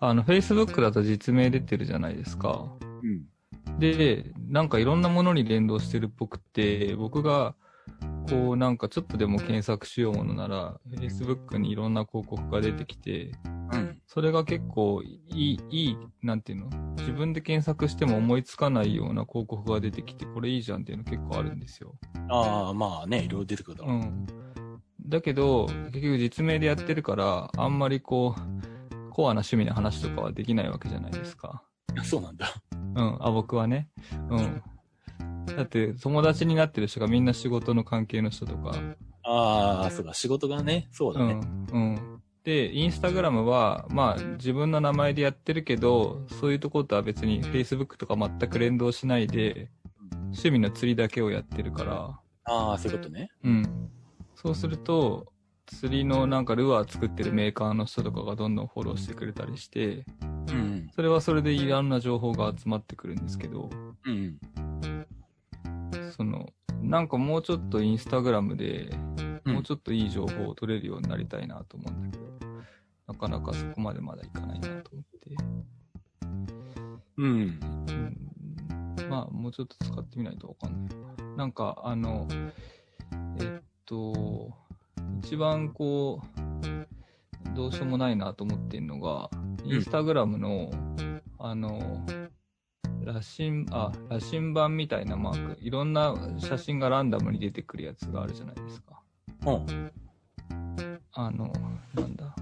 [0.00, 2.72] あの、Facebook だと実名出てるじゃないですか。
[3.02, 3.78] うん。
[3.78, 7.54] で、なんかいろんなものに連動してるっぽくて、僕が
[8.28, 13.98] こうなんかちょっとでも検索しようものなら、Facebook にいろんな広告が出てきて、うん。
[14.06, 16.94] それが結構いい、いい、なんていうの？
[16.98, 21.94] 自分で検索しても思いつかないような広告が出てきて、これいいじゃんっていうの結構あるんですよ。
[22.28, 23.94] ああ、まあね、いろいろ出てくるだろう。
[23.96, 24.26] うん。
[25.06, 31.62] だけど、結局実名でやってるから、あんまりこう、コアな趣味の話とかはできないわけじゃないですか。
[32.02, 32.54] そうなんだ。
[32.72, 33.18] うん。
[33.20, 33.90] あ、僕はね。
[34.30, 34.62] うん。
[35.56, 38.72] だって、友達になってる人がみんな仕事の関係の人とか。
[39.22, 41.40] ああ、そうだ、仕事がね、そうだね。
[41.72, 41.82] うん。
[41.82, 42.22] うん。
[42.44, 49.70] で、インスタグラムは、まあ、自分の名前でやってるけど、そういうところとは別に Facebook とか全く連動しないで、
[50.26, 53.30] 趣味の釣りだけをやってるから、ああ、そういうことね。
[53.42, 53.90] うん。
[54.34, 55.32] そうすると、
[55.66, 60.04] 釣りのなんかルアー作ってるメーカーの人とかがどんどんフォローしてくれたりして、
[60.48, 60.90] うん。
[60.94, 63.70] それはそれでいろんな情報が集まってくるんですけど、
[64.04, 64.38] うん。
[66.12, 66.48] その、
[66.82, 72.24] なんかもうちょっとインスタグラムで、うんもうちょっといい情報を取れるようになりたいなと思うんだけど、
[73.06, 75.36] なかなかそこまでまだいかないなと思って。
[77.18, 77.60] うん。
[78.98, 81.36] うん、まあ、もうちょっと使ってみないとわかんないな。
[81.36, 82.26] なんか、あの、
[83.38, 84.54] えっと、
[85.22, 89.28] 一番こう、どうしようもないなと思ってんのが、
[89.64, 90.70] インスタグラムの、
[91.38, 92.04] あの、
[93.04, 99.00] 羅針、あ、羅針盤みたいなマーク、いろんな写真がランダムに出てくるやつがあるじゃないですか。
[99.46, 99.92] うん。
[101.12, 101.52] あの、
[101.94, 102.34] なんだ？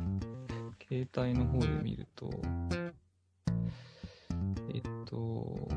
[0.89, 2.31] 携帯の方で見ると、
[4.75, 5.69] えっと、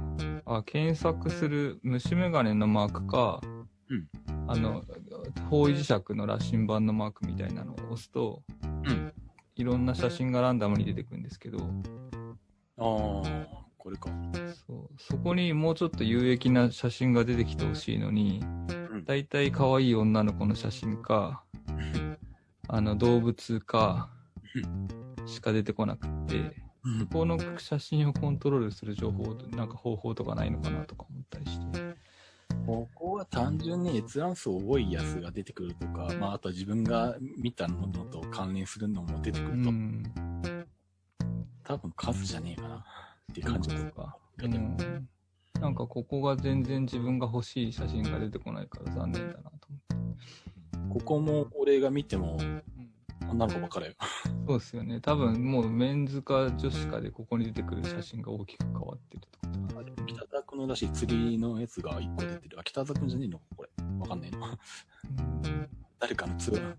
[0.45, 3.41] あ、検索する虫眼鏡のマークか、
[3.89, 4.07] うん
[4.47, 4.83] あの、
[5.49, 8.43] 方位磁石の羅針盤のマークみたいなのを押すと、
[8.83, 9.13] うん
[9.57, 11.61] いろんな写真がランダムに出てくるんですけど、あ
[12.81, 13.23] あ、
[13.77, 14.09] これか。
[14.67, 21.43] そうそこにもうちょっと有益な写真が出てきてほしいのに、んだいたい可愛い女の子の写真か、
[22.67, 24.09] あの動物か、
[25.25, 26.55] しか出てこなくって、
[27.11, 31.95] この写真をコントロールする情報、なんか方法とかないのかなとか思ったりして。
[32.65, 40.03] ここは単純に閲覧数多いやつが出てくるとか、まあ、あとは自分が見たのと関連するのも出てくうると、ん。
[41.63, 44.17] 多分数じゃねえかなっていう感じそうか。
[44.39, 44.77] うでもん。
[45.61, 50.99] なんかここが全然自分が欲しい写真が出てこないから残念だなと思って。
[50.99, 52.63] ここも俺が見てもうん
[53.29, 53.93] 女の子ばっかりよ。
[54.47, 55.01] そうですよね。
[55.01, 62.59] 多分もうメンズか女子かでここに出てくる写真が大きく変わってるってことなんだ北田君のらしい釣りのやつが1個出てる。
[62.59, 63.41] あ、北田君じゃねえの？
[63.55, 63.69] これ。
[63.99, 64.47] わかんねえな。
[64.47, 65.69] うん
[65.99, 66.77] 誰かの釣る。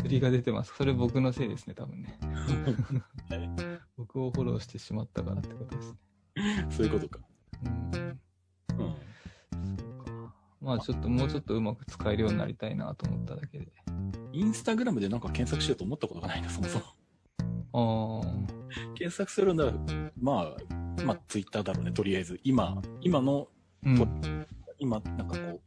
[0.00, 0.74] 釣りが出てます。
[0.76, 2.18] それ僕のせいですね、多分ね。
[3.30, 3.50] はい
[3.96, 5.98] 僕をフォローしてしまったからってことですね。
[6.70, 7.20] そういうことか。
[7.64, 7.70] うん。
[8.00, 8.18] うん。
[8.76, 10.34] そうか。
[10.60, 13.72] まあちょっともうちょっとうまく使えるようになりたいなと思っただけで。
[14.32, 18.22] インスタグラムでなんか検索しようと思ったことがないな、そもそも。
[18.22, 18.64] ああ。
[18.94, 19.72] 検索するんだ
[20.20, 22.40] まあ、まあ、ツイッターだろうね、とりあえず。
[22.42, 23.48] 今、今の、
[23.84, 24.46] うん。
[24.78, 25.60] 今、なんかこう、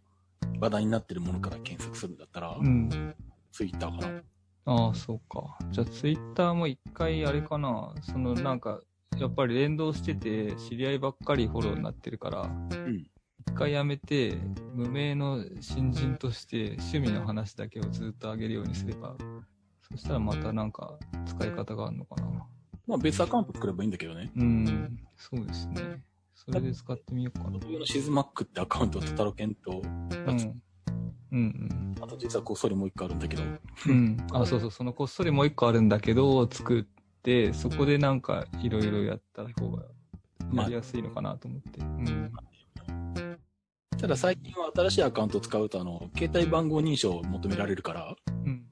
[0.59, 3.15] 話題になってるものから検索するんだったら、うん。
[3.51, 4.21] ツイッターかな。
[4.65, 5.57] ああ、そうか。
[5.71, 7.93] じゃあツイッターも一回あれかな。
[8.01, 8.81] そのなんか、
[9.19, 12.45] やっぱり連動してて、知り合いばっかりフォローになってるから、う
[12.89, 13.07] ん。
[13.39, 14.37] 一回やめて、
[14.73, 19.15] 無名の新人として趣味の話だけをずっと上げるようにすれば、
[19.89, 22.27] そしたらまたなんか使い方があるのかな。
[22.85, 24.31] まあ、別アカウント作ればいいんだけどね。
[24.35, 26.03] うん、そうですね。
[26.35, 27.51] それで使ってみようかな。
[27.51, 30.61] 僕のシズマックってアカウントとタロケンと、うん。
[31.31, 33.59] うんあと実はこっそりもう一個あるんだけど、うん。
[33.87, 34.27] うん。
[34.31, 36.87] あ、そうそう、そのこっそりもう一個あるんだけど、作
[37.53, 39.83] そこでなんかいろいろやった方が
[40.53, 41.79] やりやすいのかなと思って。
[41.79, 42.31] うん。
[43.97, 48.15] ただ最近は新しいアカウントを使うと、あの、携帯番号認証を求められるから、
[48.45, 48.65] うん。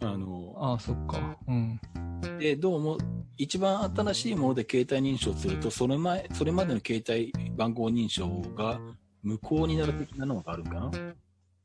[0.00, 1.38] あの、ああ、そっか。
[1.46, 1.80] うん。
[2.38, 2.98] で、どうも、
[3.36, 8.80] 一番新しいもので携帯認証すると、それ前、それまでの携帯番号認証が
[9.22, 10.90] 無効になる的なのがあるんかな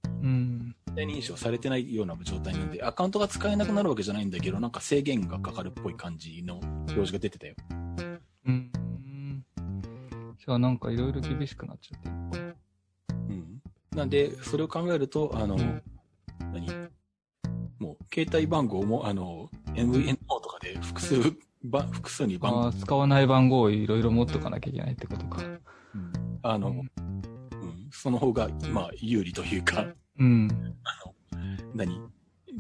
[0.06, 0.69] うん。
[0.90, 7.56] 携帯認証されてないような状態なんで、アカウントが使えなくなるわけじゃないんだけど、なんか制限がかかるっぽい感じの表示が出てたよ。
[8.46, 8.72] うん。
[10.38, 12.40] じゃあなんかいろいろ厳しくなっちゃって。
[13.10, 13.62] うん。
[13.96, 15.82] なんで、それを考えると、あの、うん
[16.52, 16.68] 何？
[17.80, 21.16] もう、携帯番号も、あの、MNO とかで複数、
[21.64, 25.44] ば複数に番号使わない番号をいろいろ持っとかなきゃいけないってことか。
[26.42, 26.90] あの、うんうん、
[27.92, 29.88] その方が、まあ、有利というか、
[30.20, 30.76] うん。
[31.74, 32.02] 何？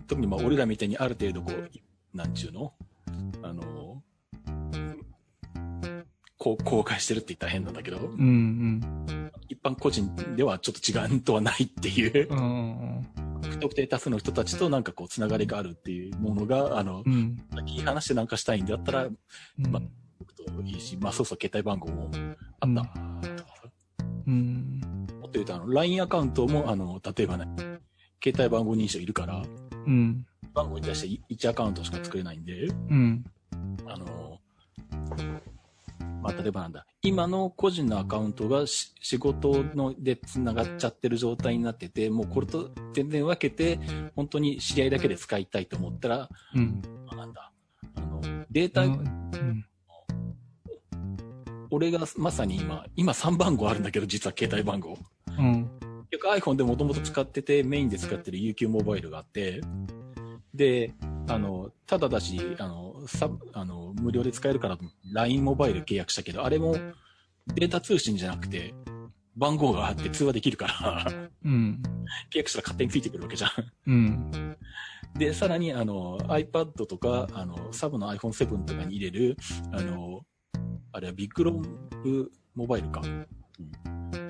[0.07, 2.73] 特にまあ、俺らみたいにある程度こう、なんちゅうの？
[3.43, 4.01] あの、
[6.37, 8.07] こう公開してるって言ったら変なんだけど、うん。
[8.07, 9.31] うん。
[9.49, 13.07] 一般個人ではちょっと違うとはないっていうう、ん。
[13.41, 17.37] 不特定多数の人たちとなんかこう、つながりがあるっていうものが、あの、うん。
[17.53, 19.17] 先話してなんかしたいんだったら、うん
[19.69, 19.81] ま
[20.19, 22.09] 僕といいし、まあそうそう、携帯番号も
[22.59, 22.81] あった。
[23.37, 23.69] とかさ
[24.27, 24.78] うん。
[25.29, 27.47] と言うと、あの、LINE アカウントも、あの、例えばね、
[28.23, 29.41] 携帯番号認証いるから、
[29.85, 30.25] うん。
[30.53, 33.23] 番号に対して1アカウントしか作れないんで、うん。
[33.85, 34.39] あの、
[36.21, 43.79] まあ、例えばなんだ、今の個人のアカウントがし仕事ので繋がっちゃってる状態になってて、もうこれと全然分けて、
[44.15, 46.81] 本当に知り合いだけで使いたいと思ったら、うん。
[47.05, 47.51] まあなんだ、
[47.95, 48.21] あの、
[48.51, 49.65] データ、うん。
[51.71, 54.97] 俺がまさに今、今3番号あるんだけど、実は携帯番号。
[55.37, 55.69] うん。
[56.11, 59.61] 結局 iPhone でもともと使ってて、メインで使ってる UQ モバイルがあって、
[60.53, 60.93] で、
[61.27, 64.77] あの、ただだし、あの、サブあの、無料で使えるから
[65.13, 66.75] LINE モバイル契約したけど、あれも
[67.53, 68.73] データ通信じゃなくて、
[69.35, 71.81] 番号があって通話できるから、うん。
[72.31, 73.51] 契約したら勝手についてくるわけじゃん。
[73.87, 74.57] うん。
[75.15, 79.37] で、さらに、あの、iPad とか、あの、サブの iPhone7 とかに入れる、
[79.71, 80.21] あの、
[80.91, 81.57] あれはビッグロー
[82.03, 83.01] ムモバイルか。
[83.03, 83.27] うん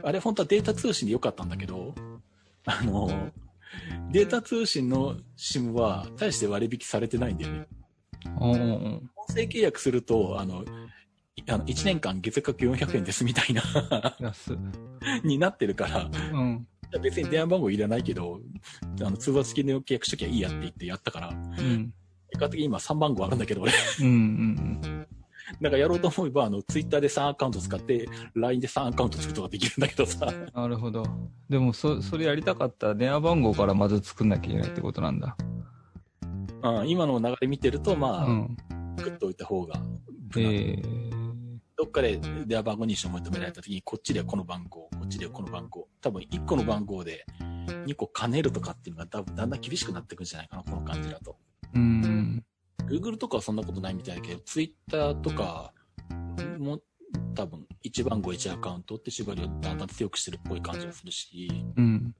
[0.03, 1.93] あれ本当はデータ通信でよかったんだけど、
[2.65, 3.31] あの、
[4.11, 7.67] データ通信の SIM は大して割引されてないんだよね。
[8.37, 10.63] 音声契約すると、あの、
[11.35, 13.63] いあの1年間月額400円ですみたいな。
[15.23, 16.67] になってるから、うん。
[17.01, 18.39] 別に電話番号いらないけど、
[19.01, 21.93] あの、通話付きの契約しときゃいいやって言ってやったから、うん。
[22.31, 23.71] 結果的に今3番号あるんだけど、俺。
[24.01, 24.07] うん。
[24.07, 25.07] うん。
[25.59, 30.27] なんかやろうと思えば、あの、ツイッターで3アカウント使って、LINE で3アカウント作ることができるんだけどさ。
[30.53, 31.03] なるほど。
[31.49, 35.35] でも、そ、それやりたかったら電話番号からまず作んなきゃいけないってことなんだ。
[36.61, 38.57] うん、今の流れ見てると、まあ、うん。
[38.97, 39.81] 作っておいた方が
[40.35, 41.09] ええ
[41.77, 45.87] どっかで電話番号認証を求められた時に、こっちではこの番号、こっちではこの番号。
[46.01, 47.25] 多分1個の番号で
[47.85, 51.37] 2個兼ねるとかっていうのが多分だんだん厳しくなってくるんじゃないかな、この感じだと。
[51.73, 52.43] うん。
[52.87, 55.73] Google とかはそんなことないみたいだけど、Twitter とか
[56.57, 56.79] も
[57.35, 62.15] 多分1番号1アカウントって縛りをだんだん強くしてるっぽい感じがするし、うん。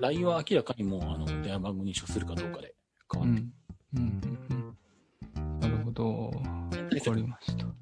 [0.00, 2.74] LINE は明らかにもうあの電話番号認証するかどうかで
[3.10, 3.52] 変わってうん。
[3.96, 4.76] うん。
[5.36, 5.60] うん。
[5.60, 6.26] なるほど。
[6.26, 7.64] わかりました。
[7.64, 7.72] 了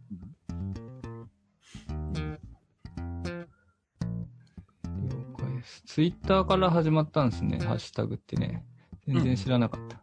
[5.37, 5.83] 解です。
[5.87, 8.65] ツイッターから始まったんですね、ハッシュタグってね。
[9.07, 10.01] 全然知らなかった。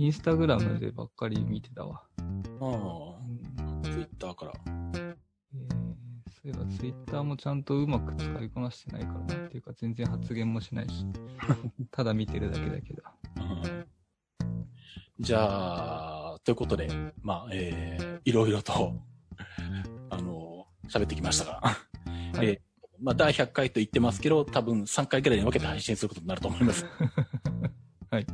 [0.00, 2.00] インスタグラムでばっかり見てたわ。
[2.58, 4.52] ああ、Twitter から。
[4.66, 5.14] えー
[6.32, 11.04] そういえばツイッターもちゃんとうまく使いこなしてないからなっていうか全然発言もしないし、
[11.92, 13.02] ただ見てるだけだけど。
[13.36, 13.86] うん
[15.20, 16.88] じゃあ、ということで、
[17.20, 18.96] まあ、えー、いろいろと、
[20.08, 22.60] あの、喋ってきましたが、はいえー
[23.02, 26.86] まあ、第100回と言ってますけど、多分3回ぐらいに分けて配信することになると思います。
[28.10, 28.26] はい。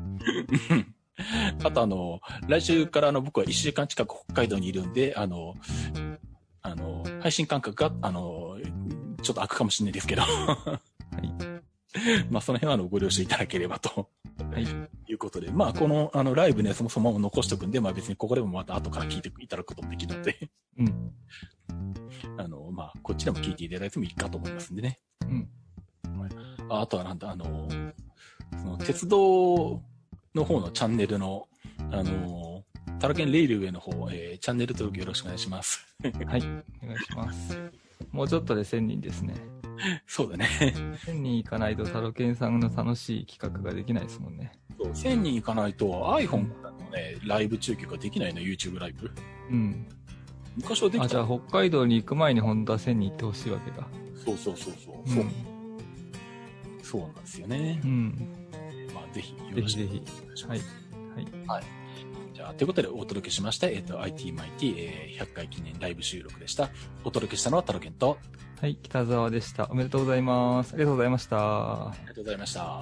[1.67, 5.55] あと、あの、来週からあの、僕は1週間近く北海道にいるんで、あの、
[6.63, 8.57] あの、配信間隔が、あの、
[9.23, 10.81] ちょっと空くかもしれないですけど、 は
[11.23, 12.31] い。
[12.31, 14.11] まあ、その辺はあのご了承いただければと。
[14.53, 14.67] はい。
[15.09, 21.13] いうことで、まあ、この、あの、ライブのやつもそのまま残しておくんで、まあ別にここでもまた後から聞いていただくこともできるので、うん。
[22.37, 25.01] あの、まあ、こっちでも聞いていただいてもいいかと思いますんでね。
[25.23, 25.49] うん。
[26.69, 27.69] ああとはなんだ、あの、
[28.59, 29.83] その、鉄道
[30.37, 31.49] の方のチャンネルの、
[31.91, 32.63] あの、
[33.01, 35.85] タラケンレイルウェイの方、えーチャンネル登録よろしくお願いします。
[36.05, 36.13] はい。
[36.23, 37.59] お願いします。
[38.13, 39.35] もうちょっとで1000人ですね。
[40.07, 40.47] そうだね。
[41.07, 44.53] 1000人いかないとタロケンさんの楽しい企画ができないですもんね。
[44.79, 49.11] そう1000人いかないと iPhone のね、ライブ中継ができないの、YouTube ライブ。
[49.51, 49.87] うん。
[49.91, 49.95] あ、
[50.57, 51.09] 昔はできた。
[51.09, 53.87] じゃあ北海道に行く前に本当は1000人行ってほしいわけだ。
[54.23, 54.97] そうそうそうそう。
[54.99, 55.25] うんそう。
[56.83, 57.87] そうなんですよねう。
[57.87, 58.36] ん。
[59.17, 60.03] まあ、ぜひ、よぜひぜろしくお願ひ。
[60.35, 60.77] いします。
[61.15, 61.27] はい。
[61.47, 61.65] はい。
[62.35, 66.69] じゃあ、ということでお届けしました、えっ、と、IT マイティ、えー100回記念ライブ収録でした。
[67.05, 68.19] お届けしたのはタロケンと、
[68.61, 69.67] はい、北沢でした。
[69.71, 70.75] おめでとうございます。
[70.75, 71.89] ありがとうございました。
[71.89, 72.81] ありがとうございました。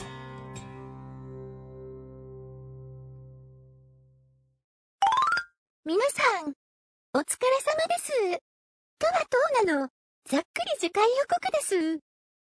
[5.84, 6.52] 皆さん、
[7.12, 8.42] お疲れ様です。
[8.98, 9.88] とはとうなの、
[10.26, 12.00] ざっくり次回予告です。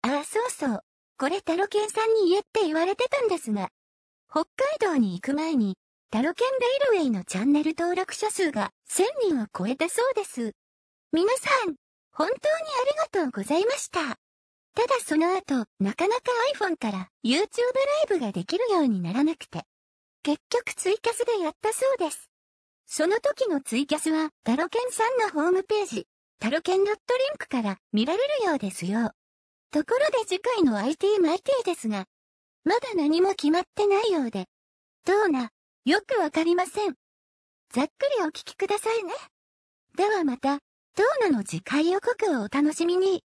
[0.01, 0.83] あ、そうそう。
[1.19, 3.69] これタロケンさんに言えって言われてたんですが、
[4.29, 4.45] 北
[4.79, 5.75] 海道に行く前に、
[6.11, 6.47] タロケン
[6.91, 10.53] レイルウェイのチャンネル登録者数が1000人を超えたそうです。
[11.11, 11.75] 皆さん、
[12.11, 12.35] 本当にあ
[12.91, 13.99] りがとうございました。
[13.99, 16.23] ただその後、なかなか
[16.55, 19.63] iPhone から YouTube ライブができるようにならなくて、
[20.21, 22.29] 結局ツイキャスでやったそうです。
[22.85, 26.07] その時のツイキャスは、タロケンさんのホームページ、
[26.39, 29.13] タロケンドットリンクから見られるようですよ。
[29.71, 32.05] ところで次回の IT マイティですが、
[32.63, 34.45] まだ何も決まってないようで、
[35.05, 35.49] どうな、
[35.85, 36.95] よくわかりません。
[37.73, 39.13] ざっくりお聞きくださいね。
[39.97, 40.59] ではまた、
[40.95, 41.43] どうなの？
[41.43, 43.23] 次回予告をお楽しみに。